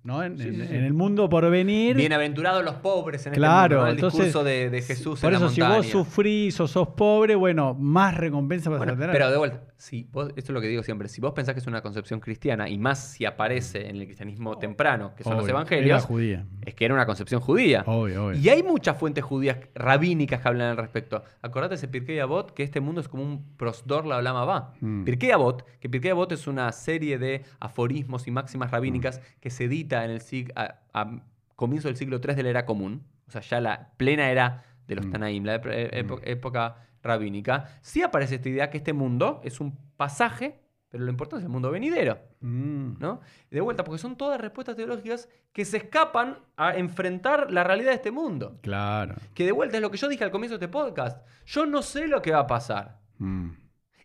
[0.02, 0.22] ¿no?
[0.22, 0.74] En, Sí, en- sí, sí.
[0.74, 1.94] en el mundo por venir.
[1.96, 3.88] Bienaventurados los pobres en Claro, este mundo, ¿no?
[3.90, 5.76] El entonces, discurso de, de Jesús Por en eso, la si montaña.
[5.78, 9.10] vos sufrís o sos pobre, bueno, más recompensa vas Bueno, a tener.
[9.12, 11.60] pero de vuelta, si vos, esto es lo que digo siempre, si vos pensás que
[11.60, 15.48] es una concepción cristiana, y más si aparece en el cristianismo temprano, que son los
[15.48, 16.46] evangelios, Era judía.
[16.66, 17.82] es que era una concepción judía.
[17.86, 18.38] Obvio, obvio.
[18.38, 21.24] Y hay muchas fuentes judías rabínicas que hablan al respecto.
[21.40, 24.74] Acordate ese Pirkei Avot, que este mundo es como un prosdor la Olama va.
[24.80, 25.04] Mm.
[25.04, 29.64] Pirkei Avot, que Pirkei Avot es una serie de aforismos y máximas rabínicas que se
[29.64, 31.22] edita en el sig- a, a
[31.56, 33.02] comienzo del siglo III de la era común.
[33.28, 35.10] O sea, ya la plena era de los Mm.
[35.12, 37.78] Tanaim, la ep- epo- época rabínica.
[37.82, 41.50] Sí aparece esta idea que este mundo es un pasaje, pero lo importante es el
[41.52, 42.18] mundo venidero.
[42.40, 42.98] Mm.
[42.98, 43.20] ¿no?
[43.50, 47.96] De vuelta, porque son todas respuestas teológicas que se escapan a enfrentar la realidad de
[47.96, 48.58] este mundo.
[48.62, 49.14] Claro.
[49.34, 51.26] Que de vuelta es lo que yo dije al comienzo de este podcast.
[51.46, 53.00] Yo no sé lo que va a pasar.
[53.18, 53.50] Mm.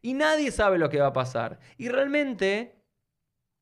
[0.02, 1.60] Y nadie sabe lo que va a pasar.
[1.78, 2.84] Y realmente,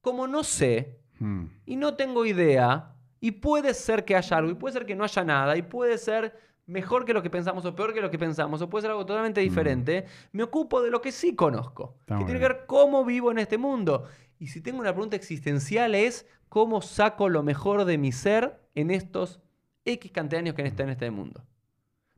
[0.02, 1.46] como no sé Mm.
[1.66, 5.04] y no tengo idea, y puede ser que haya algo, y puede ser que no
[5.04, 8.18] haya nada, y puede ser mejor que lo que pensamos o peor que lo que
[8.18, 12.18] pensamos, o puede ser algo totalmente diferente, me ocupo de lo que sí conozco, Está
[12.18, 14.06] que tiene que ver cómo vivo en este mundo.
[14.40, 18.92] Y si tengo una pregunta existencial es, ¿cómo saco lo mejor de mi ser en
[18.92, 19.42] estos
[19.86, 21.46] X cantidad de años que están en este mundo?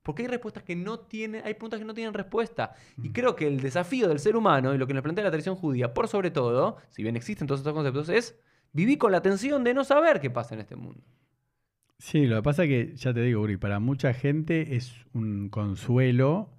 [0.03, 2.75] Porque hay respuestas que no tienen, hay preguntas que no tienen respuesta.
[3.01, 5.55] Y creo que el desafío del ser humano y lo que nos plantea la tradición
[5.55, 8.39] judía, por sobre todo, si bien existen todos estos conceptos, es
[8.71, 11.01] vivir con la tensión de no saber qué pasa en este mundo.
[11.97, 15.49] Sí, lo que pasa es que, ya te digo, Uri, para mucha gente es un
[15.49, 16.49] consuelo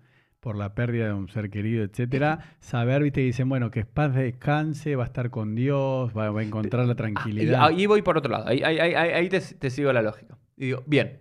[0.41, 4.97] por la pérdida de un ser querido, etcétera, saber, viste, dicen, bueno, que paz descanse,
[4.97, 7.65] va a estar con Dios, va, va a encontrar la Ah, y tranquilidad.
[7.67, 8.47] ahí voy por otro lado.
[8.49, 10.39] Ahí, ahí- ahí- ahí te, te sigo la lógica.
[10.57, 11.21] Y digo, bien.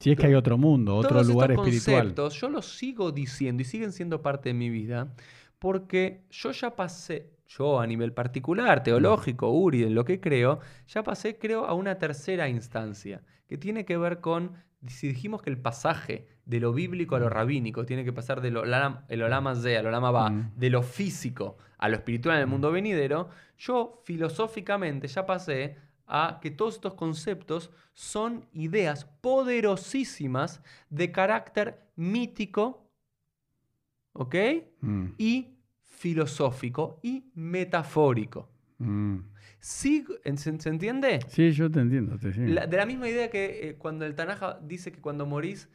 [0.00, 2.14] si es que hay otro mundo, otro todos lugar estos espiritual.
[2.14, 5.14] conceptos yo los sigo diciendo y siguen siendo parte de mi vida
[5.58, 11.02] porque yo ya pasé, yo a nivel particular, teológico, Uri, en lo que creo, ya
[11.02, 14.54] pasé, creo, a una tercera instancia que tiene que ver con,
[14.86, 18.56] si dijimos que el pasaje de lo bíblico a lo rabínico tiene que pasar del
[18.56, 20.52] olam, el olama ze al olama ba, Mm.
[20.56, 23.28] de lo físico a lo espiritual en el mundo venidero,
[23.58, 25.76] yo filosóficamente ya pasé
[26.06, 32.88] a que todos estos conceptos son ideas poderosísimas de carácter mítico,
[34.12, 34.34] ¿ok?
[34.80, 35.55] Mm, Y
[35.96, 38.48] filosófico y metafórico.
[38.78, 39.16] mm.
[39.58, 40.04] Sí,
[40.36, 41.18] ¿se, se entiende?
[41.28, 42.16] Sí, yo te entiendo.
[42.18, 42.46] Te sigo.
[42.48, 45.68] La- de la misma idea que eh, cuando el Tanaja dice que cuando morís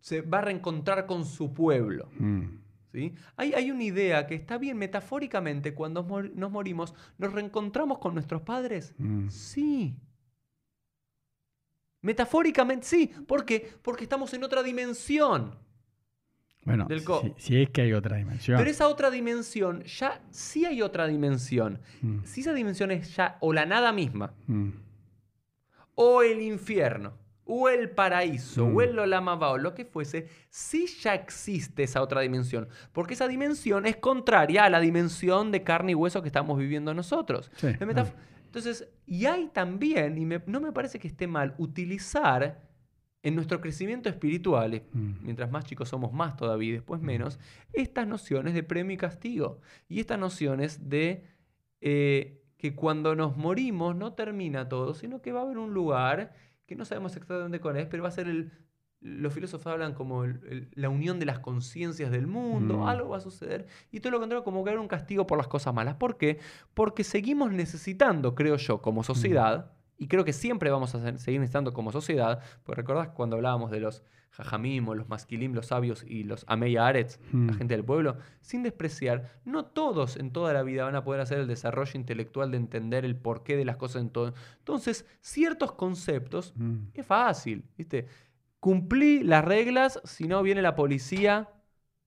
[0.00, 2.08] se va a reencontrar con su pueblo.
[2.18, 2.46] Mm,
[2.90, 3.14] ¿sí?
[3.36, 8.14] Hay, hay una idea que está bien metafóricamente, cuando mor- nos morimos, ¿nos reencontramos con
[8.14, 8.94] nuestros padres?
[8.98, 9.28] mm.
[9.28, 9.94] Sí.
[12.00, 13.06] Metafóricamente sí.
[13.28, 13.70] ¿Por qué?
[13.82, 15.54] Porque estamos en otra dimensión.
[16.64, 18.56] Bueno, Del si, si es que hay otra dimensión.
[18.58, 21.80] Pero esa otra dimensión, ya sí hay otra dimensión.
[22.02, 24.68] Mm, Si esa dimensión es ya o la nada misma, mm,
[25.94, 28.76] o el infierno, o el paraíso, Mm.
[28.76, 32.68] o el Olamaba, o lo que fuese, sí ya existe esa otra dimensión.
[32.92, 36.94] Porque esa dimensión es contraria a la dimensión de carne y hueso que estamos viviendo
[36.94, 37.50] nosotros.
[37.56, 37.66] Sí,
[38.46, 42.60] Entonces, y hay también, y me- no me parece que esté mal, utilizar
[43.22, 45.12] en nuestro crecimiento espiritual, Mm.
[45.22, 47.38] mientras más chicos somos más todavía y después menos,
[47.72, 49.60] estas nociones de premio y castigo.
[49.88, 51.24] Y estas nociones de
[51.84, 56.32] eh, que cuando nos morimos no termina todo, sino que va a haber un lugar
[56.66, 58.52] que no sabemos exactamente cuál es, pero va a ser el...
[59.00, 62.82] Los filósofos hablan como el- el- la unión de las conciencias del mundo, Mm.
[62.86, 65.48] algo va a suceder, y todo lo contrario, como que haber un castigo por las
[65.48, 65.96] cosas malas.
[65.96, 66.38] ¿Por qué?
[66.72, 71.72] Porque seguimos necesitando, creo yo, como sociedad, y creo que siempre vamos a seguir necesitando
[71.72, 76.24] como sociedad, porque recordás cuando hablábamos de los jajamim, o los masquilim, los sabios y
[76.24, 77.54] los ameya arets, la Mm.
[77.58, 81.38] gente del pueblo, sin despreciar, no todos en toda la vida van a poder hacer
[81.38, 84.32] el desarrollo intelectual de entender el porqué de las cosas en todo.
[84.58, 86.76] Entonces, ciertos conceptos Mm.
[86.94, 88.06] es fácil, ¿viste?
[88.58, 91.50] Cumplí las reglas, si no viene la policía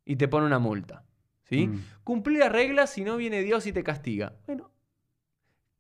[0.04, 1.04] y te pone una multa.
[1.44, 1.68] ¿sí?
[1.68, 1.80] Mm.
[2.04, 4.34] Cumplí las reglas, si no viene Dios y te castiga.
[4.48, 4.72] Bueno,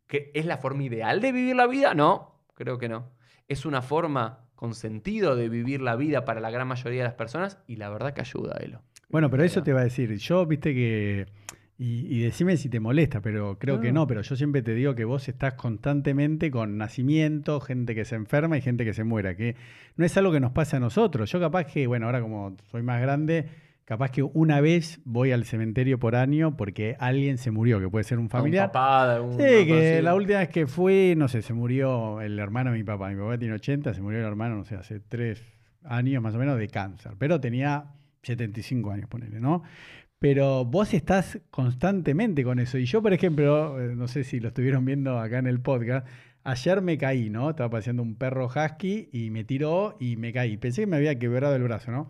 [0.07, 1.93] ¿que ¿es la forma ideal de vivir la vida?
[1.93, 3.09] No, creo que no.
[3.47, 7.13] Es una forma con sentido de vivir la vida para la gran mayoría de las
[7.15, 8.81] personas y la verdad que ayuda, Elo.
[9.09, 10.15] Bueno, pero eso te va a decir.
[10.17, 11.27] Yo, viste que.
[11.77, 14.01] Y, y decime si te molesta, pero creo que No.
[14.01, 14.07] no.
[14.07, 18.57] Pero yo siempre te digo que vos estás constantemente con nacimiento, gente que se enferma
[18.57, 19.35] y gente que se muera.
[19.35, 19.55] Que
[19.97, 21.29] no es algo que nos pase a nosotros.
[21.31, 23.47] Yo, capaz que, bueno, ahora como soy más grande,
[23.85, 28.03] capaz que una vez voy al cementerio por año porque alguien se murió, que puede
[28.03, 28.67] ser un A un familiar.
[28.71, 30.03] papá algún- Sí, que así.
[30.03, 33.09] la última vez que fui, no sé, se murió el hermano de mi papá.
[33.09, 35.41] Mi papá tiene 80, se murió el hermano, no sé, hace tres
[35.83, 37.13] años más o menos de cáncer.
[37.19, 37.85] Pero tenía
[38.23, 39.61] 75 años, ponele, ¿no?
[40.17, 42.77] Pero vos estás constantemente con eso.
[42.79, 46.07] Y yo, por ejemplo, eh, no sé si lo estuvieron viendo acá en el podcast,
[46.43, 47.51] ayer me caí, ¿no?
[47.51, 50.57] Estaba paseando un perro husky y me tiró y me caí.
[50.57, 52.09] Pensé que me había quebrado el brazo, ¿no?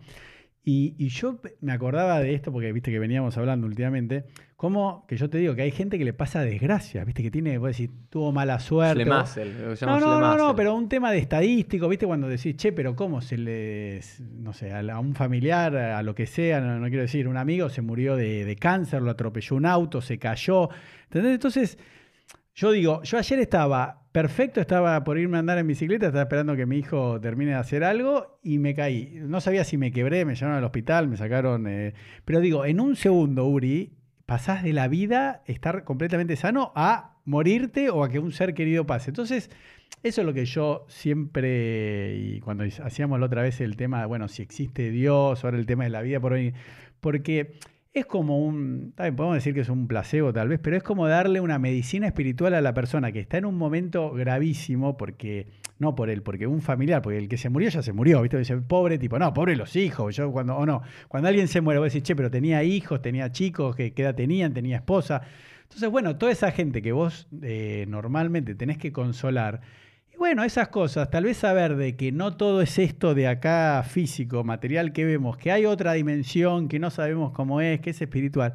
[0.68, 4.24] Y, yo me acordaba de esto, porque viste que veníamos hablando últimamente,
[4.56, 7.56] como que yo te digo que hay gente que le pasa desgracia, viste que tiene,
[7.58, 9.04] vos decís, tuvo mala suerte.
[9.04, 9.24] no,
[10.00, 13.38] no, no, no, pero un tema de estadístico, viste, cuando decís, che, pero ¿cómo se
[13.38, 14.00] le,
[14.40, 17.80] no sé, a, un familiar, a lo que sea, no, quiero decir, un amigo se
[17.80, 20.68] murió de, de, cáncer, lo atropelló un auto, se cayó,
[21.04, 21.34] ¿entendés?
[21.34, 21.78] Entonces,
[22.56, 26.56] yo digo, yo ayer estaba perfecto, estaba por irme a andar en bicicleta, estaba esperando
[26.56, 29.20] que mi hijo termine de hacer algo y me caí.
[29.20, 31.66] No sabía si me quebré, me llevaron al hospital, me sacaron...
[31.66, 31.92] Eh,
[32.24, 33.92] pero digo, en un segundo, Uri,
[34.24, 38.86] pasás de la vida, estar completamente sano, a morirte o a que un ser querido
[38.86, 39.10] pase.
[39.10, 39.50] Entonces,
[40.02, 44.28] eso es lo que yo siempre, y cuando hacíamos la otra vez el tema, bueno,
[44.28, 46.54] si existe Dios, ahora el tema de la vida por hoy,
[47.00, 47.58] porque
[48.00, 51.08] es como un, también podemos decir que es un placebo tal vez, pero es como
[51.08, 55.46] darle una medicina espiritual a la persona que está en un momento gravísimo, porque,
[55.78, 58.38] no por él, porque un familiar, porque el que se murió ya se murió, ¿viste?
[58.38, 61.80] Dice, pobre tipo, no, pobre los hijos, yo cuando, o no, cuando alguien se muere,
[61.80, 64.52] vos decís, che, pero tenía hijos, tenía chicos, ¿qué, edad tenían?
[64.52, 65.22] Tenía esposa.
[65.62, 69.62] Entonces, bueno, toda esa gente que vos eh, normalmente tenés que consolar,
[70.18, 74.44] bueno, esas cosas, tal vez saber de que no todo es esto de acá físico,
[74.44, 78.54] material que vemos, que hay otra dimensión que no sabemos cómo es, que es espiritual.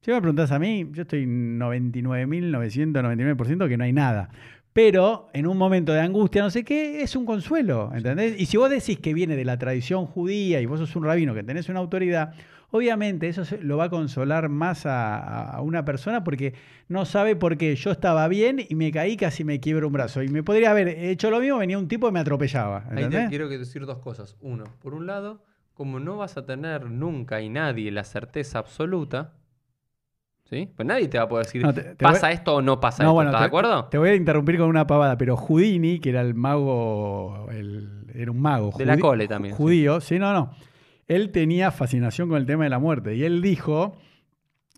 [0.00, 4.30] Si me preguntas a mí, yo estoy 99.999% que no hay nada.
[4.72, 8.40] Pero en un momento de angustia, no sé qué, es un consuelo, ¿entendés?
[8.40, 11.34] Y si vos decís que viene de la tradición judía y vos sos un rabino
[11.34, 12.34] que tenés una autoridad,
[12.74, 16.54] Obviamente eso lo va a consolar más a, una persona porque
[16.88, 20.22] no sabe por qué yo estaba bien y me caí, casi me quiebro un brazo.
[20.22, 22.86] Y me podría haber hecho lo mismo, venía un tipo y me atropellaba.
[22.90, 24.36] Ahí te quiero decir dos cosas.
[24.40, 25.44] Uno, por un lado,
[25.74, 29.34] como no vas a tener nunca y nadie la certeza absoluta,
[30.44, 30.70] ¿Sí?
[30.74, 33.22] Pues nadie te va a poder decir, ¿pasa esto o no pasa esto?
[33.22, 33.84] ¿Estás de acuerdo?
[33.86, 37.48] Te voy a interrumpir con una pavada, pero Houdini, que era el mago,
[38.14, 38.72] era un mago.
[38.76, 39.54] De la cole también.
[39.54, 40.50] Judío, sí, no, no
[41.14, 43.14] él tenía fascinación con el tema de la muerte.
[43.14, 43.96] Y él dijo,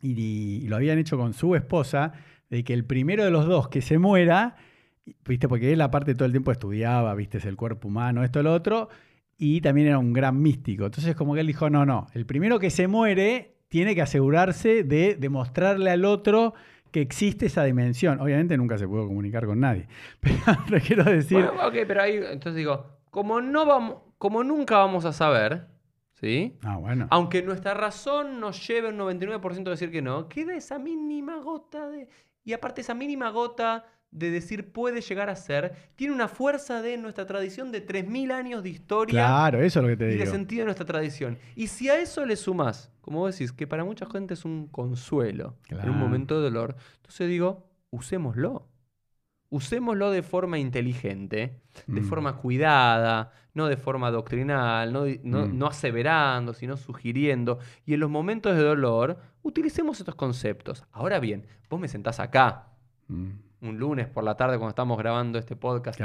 [0.02, 2.12] y, lo habían hecho con su esposa,
[2.50, 4.56] de que el primero de los dos que se muera,
[5.26, 8.52] viste, porque él aparte todo el tiempo estudiaba, viste, es el cuerpo humano, esto, lo
[8.52, 8.88] otro,
[9.38, 10.84] y también era un gran místico.
[10.86, 14.84] Entonces como que él dijo, no, no, el primero que se muere tiene que asegurarse
[14.84, 16.54] de demostrarle al otro
[16.92, 18.20] que existe esa dimensión.
[18.20, 19.88] Obviamente nunca se pudo comunicar con nadie.
[20.20, 21.44] Pero quiero decir...
[21.44, 25.73] Ok, pero ahí, entonces digo, como, no vamos, como nunca vamos a saber,
[26.24, 26.56] ¿Sí?
[26.62, 27.06] Ah, bueno.
[27.10, 31.88] Aunque nuestra razón nos lleve un 99% a decir que no, queda esa mínima gota
[31.90, 32.08] de...
[32.44, 36.96] Y aparte esa mínima gota de decir puede llegar a ser, tiene una fuerza de
[36.96, 39.12] nuestra tradición de 3.000 años de historia.
[39.12, 40.24] Claro, eso es lo que te y digo.
[40.24, 41.36] de sentido de nuestra tradición.
[41.56, 44.68] Y si a eso le sumas, como vos decís, que para mucha gente es un
[44.68, 48.66] consuelo en un momento de dolor, entonces digo, usémoslo
[49.50, 52.04] usémoslo de forma inteligente, de mm.
[52.04, 55.56] forma cuidada, no de forma doctrinal, no, mm.
[55.56, 57.58] no, aseverando, sino sugiriendo.
[57.86, 60.84] Y en los momentos de dolor, utilicemos estos conceptos.
[60.92, 62.68] Ahora bien, vos me sentás acá,
[63.08, 63.30] mm.
[63.62, 66.00] un lunes por la tarde cuando estamos grabando este podcast,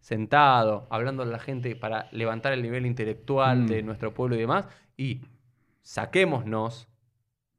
[0.00, 4.66] sentado, hablando a la gente para levantar el nivel intelectual de nuestro pueblo y demás,
[4.96, 5.20] y
[5.82, 6.88] saquémonos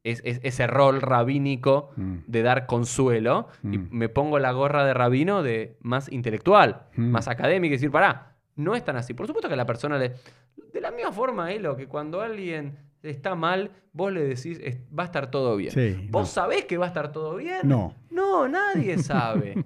[0.04, 2.16] es, ese rol rabínico mm.
[2.28, 3.88] de dar consuelo y mm.
[3.92, 7.10] me pongo la gorra de rabino de más intelectual, mm.
[7.10, 9.14] más académico y decir, pará, no es tan así.
[9.14, 10.14] Por supuesto que a la persona le...
[10.74, 14.60] De la misma forma, lo que cuando alguien está mal, vos le decís,
[14.98, 16.10] va a estar todo bien.
[16.12, 17.62] ¿Vos sabés que va a estar todo bien?
[17.64, 17.96] No.
[18.10, 19.64] No, nadie sabe.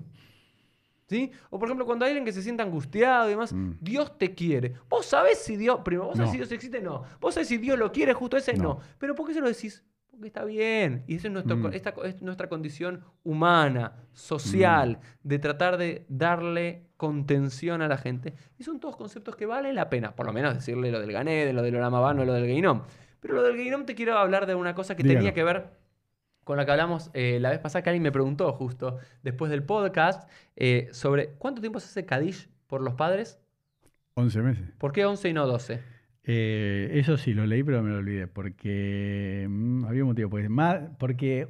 [1.07, 1.31] ¿Sí?
[1.49, 4.73] O por ejemplo, cuando hay alguien que se siente angustiado y demás, Dios te quiere.
[4.89, 7.03] Vos sabés si Dios, primero, vos sabés si Dios existe, no.
[7.21, 8.63] Vos sabés si Dios lo quiere, justo ese no.
[8.63, 8.79] no.
[8.97, 9.83] Pero ¿por qué se lo decís?
[10.17, 11.03] Porque está bien.
[11.05, 11.73] Y eso es, nuestro, mm.
[11.73, 15.27] esta, es nuestra condición humana, social, mm.
[15.27, 18.33] de tratar de darle contención a la gente.
[18.57, 21.45] Y son todos conceptos que valen la pena, por lo menos decirle lo del Gané,
[21.45, 22.81] de lo del Oramabano, lo del Geinom.
[23.19, 25.69] Pero lo del Geinom te quiero hablar de una cosa que tenía que ver
[26.43, 29.63] con la que hablamos eh, la vez pasada, que alguien me preguntó justo después del
[29.63, 33.39] podcast, eh, sobre cuánto tiempo se hace Kadish por los padres.
[34.15, 34.71] 11 meses.
[34.79, 35.96] ¿Por qué 11 y no 12?
[36.29, 40.29] Eh, eso sí, lo leí, pero me lo olvidé, porque mm, había un motivo.
[40.29, 41.47] Pues, más, porque,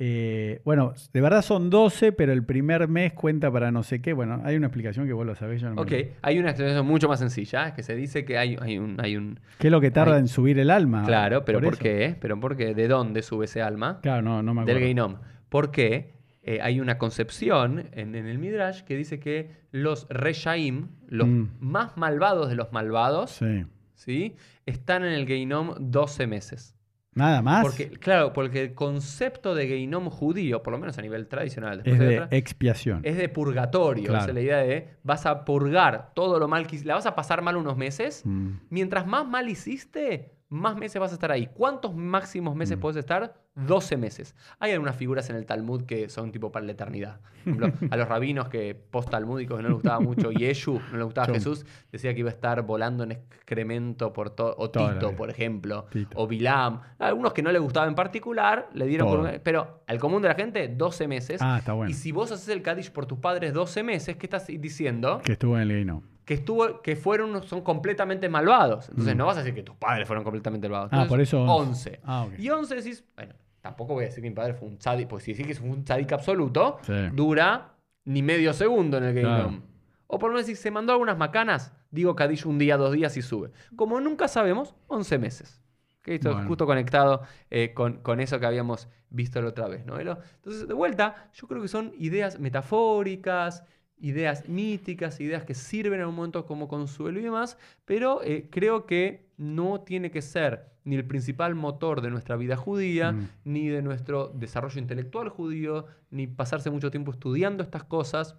[0.00, 4.12] eh, bueno, de verdad son 12, pero el primer mes cuenta para no sé qué.
[4.12, 5.60] Bueno, hay una explicación que vos lo sabés.
[5.60, 8.76] Yo no ok, hay una explicación mucho más sencilla, que se dice que hay, hay,
[8.76, 9.38] un, hay un...
[9.58, 11.04] ¿Qué es lo que tarda en subir el alma?
[11.04, 12.16] Claro, pero ¿por, qué?
[12.20, 12.74] ¿Pero por qué?
[12.74, 14.00] ¿De dónde sube ese alma?
[14.02, 14.80] Claro, no, no me acuerdo.
[14.80, 15.18] Del Geinom.
[15.48, 16.16] ¿Por qué?
[16.42, 21.50] Eh, hay una concepción en, el Midrash que dice que los Reshaim, los mm.
[21.60, 23.64] más malvados de los malvados, sí
[23.96, 24.36] ¿sí?
[24.64, 26.76] están en el Geinom 12 meses.
[27.16, 27.64] Nada más.
[27.64, 31.98] Porque, claro, porque el concepto de Geinom judío, por lo menos a nivel tradicional, es
[31.98, 33.00] de de otra, expiación.
[33.04, 34.04] es de purgatorio.
[34.04, 34.18] Claro.
[34.18, 36.88] Esa es la idea de vas a purgar todo lo mal que hiciste.
[36.88, 38.20] La vas a pasar mal unos meses.
[38.26, 38.50] Mm.
[38.68, 41.48] Mientras más mal hiciste, más meses vas a estar ahí.
[41.52, 42.80] ¿Cuántos máximos meses Mm.
[42.80, 43.34] puedes estar?
[43.56, 44.34] 12 meses.
[44.60, 47.20] Hay algunas figuras en el Talmud que son tipo para la eternidad.
[47.44, 51.04] Por ejemplo, a los rabinos que post-talmúdicos que no les gustaba mucho, Yeshu, no le
[51.04, 51.34] gustaba Chum.
[51.36, 54.54] Jesús, decía que iba a estar volando en excremento por todo.
[54.58, 55.86] O Toda Tito, por ejemplo.
[55.90, 56.10] Tito.
[56.16, 56.80] O Bilam.
[56.98, 59.28] Algunos que no le gustaba en particular, le dieron por Todo.
[59.32, 61.40] un- Pero al común de la gente, 12 meses.
[61.42, 61.90] Ah, está bueno.
[61.90, 65.20] Y si vos haces el Kaddish por tus padres 12 meses, ¿qué estás diciendo?
[65.24, 66.02] Que estuvo en el Gaino.
[66.26, 68.90] Que estuvo que fueron son completamente malvados.
[68.90, 69.18] Entonces Mm.
[69.18, 70.90] no vas a decir que tus padres fueron completamente malvados.
[70.92, 72.00] Ah, Entonces, por eso 11.
[72.04, 72.26] Ah.
[72.36, 75.24] Y 11 decís, bueno, tampoco voy a decir que mi padre fue un tzadik, pues
[75.24, 76.92] si decís que es un tzadik absoluto, Sí.
[77.14, 79.62] dura ni medio segundo en el Claro.
[80.08, 83.16] O por lo menos si se mandó algunas macanas, digo Kaddish un día, dos días
[83.16, 83.50] y sube.
[83.74, 85.60] Como nunca sabemos, 11 meses.
[86.02, 89.84] Que esto es justo conectado eh, con, con eso que habíamos visto la otra vez,
[89.86, 89.98] ¿no?
[89.98, 93.64] Entonces, de vuelta, yo creo que son ideas metafóricas,
[93.98, 98.84] ideas míticas, ideas que sirven en un momento como consuelo y demás, pero eh, creo
[98.86, 103.28] que no tiene que ser ni el principal motor de nuestra vida judía, Mm.
[103.44, 108.36] ni de nuestro desarrollo intelectual judío, ni pasarse mucho tiempo estudiando estas cosas,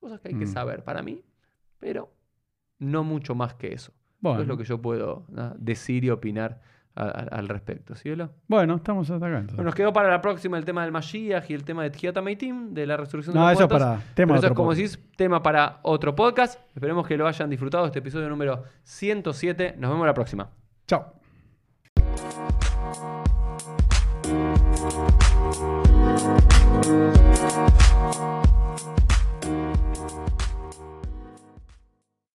[0.00, 0.52] cosas que hay que Mm.
[0.52, 1.22] saber para mí,
[1.78, 2.10] pero
[2.78, 3.92] no mucho más que eso.
[4.20, 4.36] Bueno.
[4.38, 5.54] Eso es lo que yo puedo ¿no?
[5.58, 6.60] decir y opinar
[6.94, 7.94] a- a- al respecto.
[7.94, 8.30] ¿Sí, Elo?
[8.48, 9.34] Bueno, estamos hasta acá.
[9.36, 9.56] entonces.
[9.56, 12.74] Bueno, nos quedó para la próxima el tema del Mashiach y el tema de Meitim,
[12.74, 13.88] de la resurrección No, de los eso es muertos.
[14.02, 16.60] para tema eso es como decís, tema para otro podcast.
[16.74, 19.76] Esperemos que lo hayan disfrutado este episodio número 107.
[19.78, 20.48] Nos vemos la próxima.
[20.86, 21.21] Chao.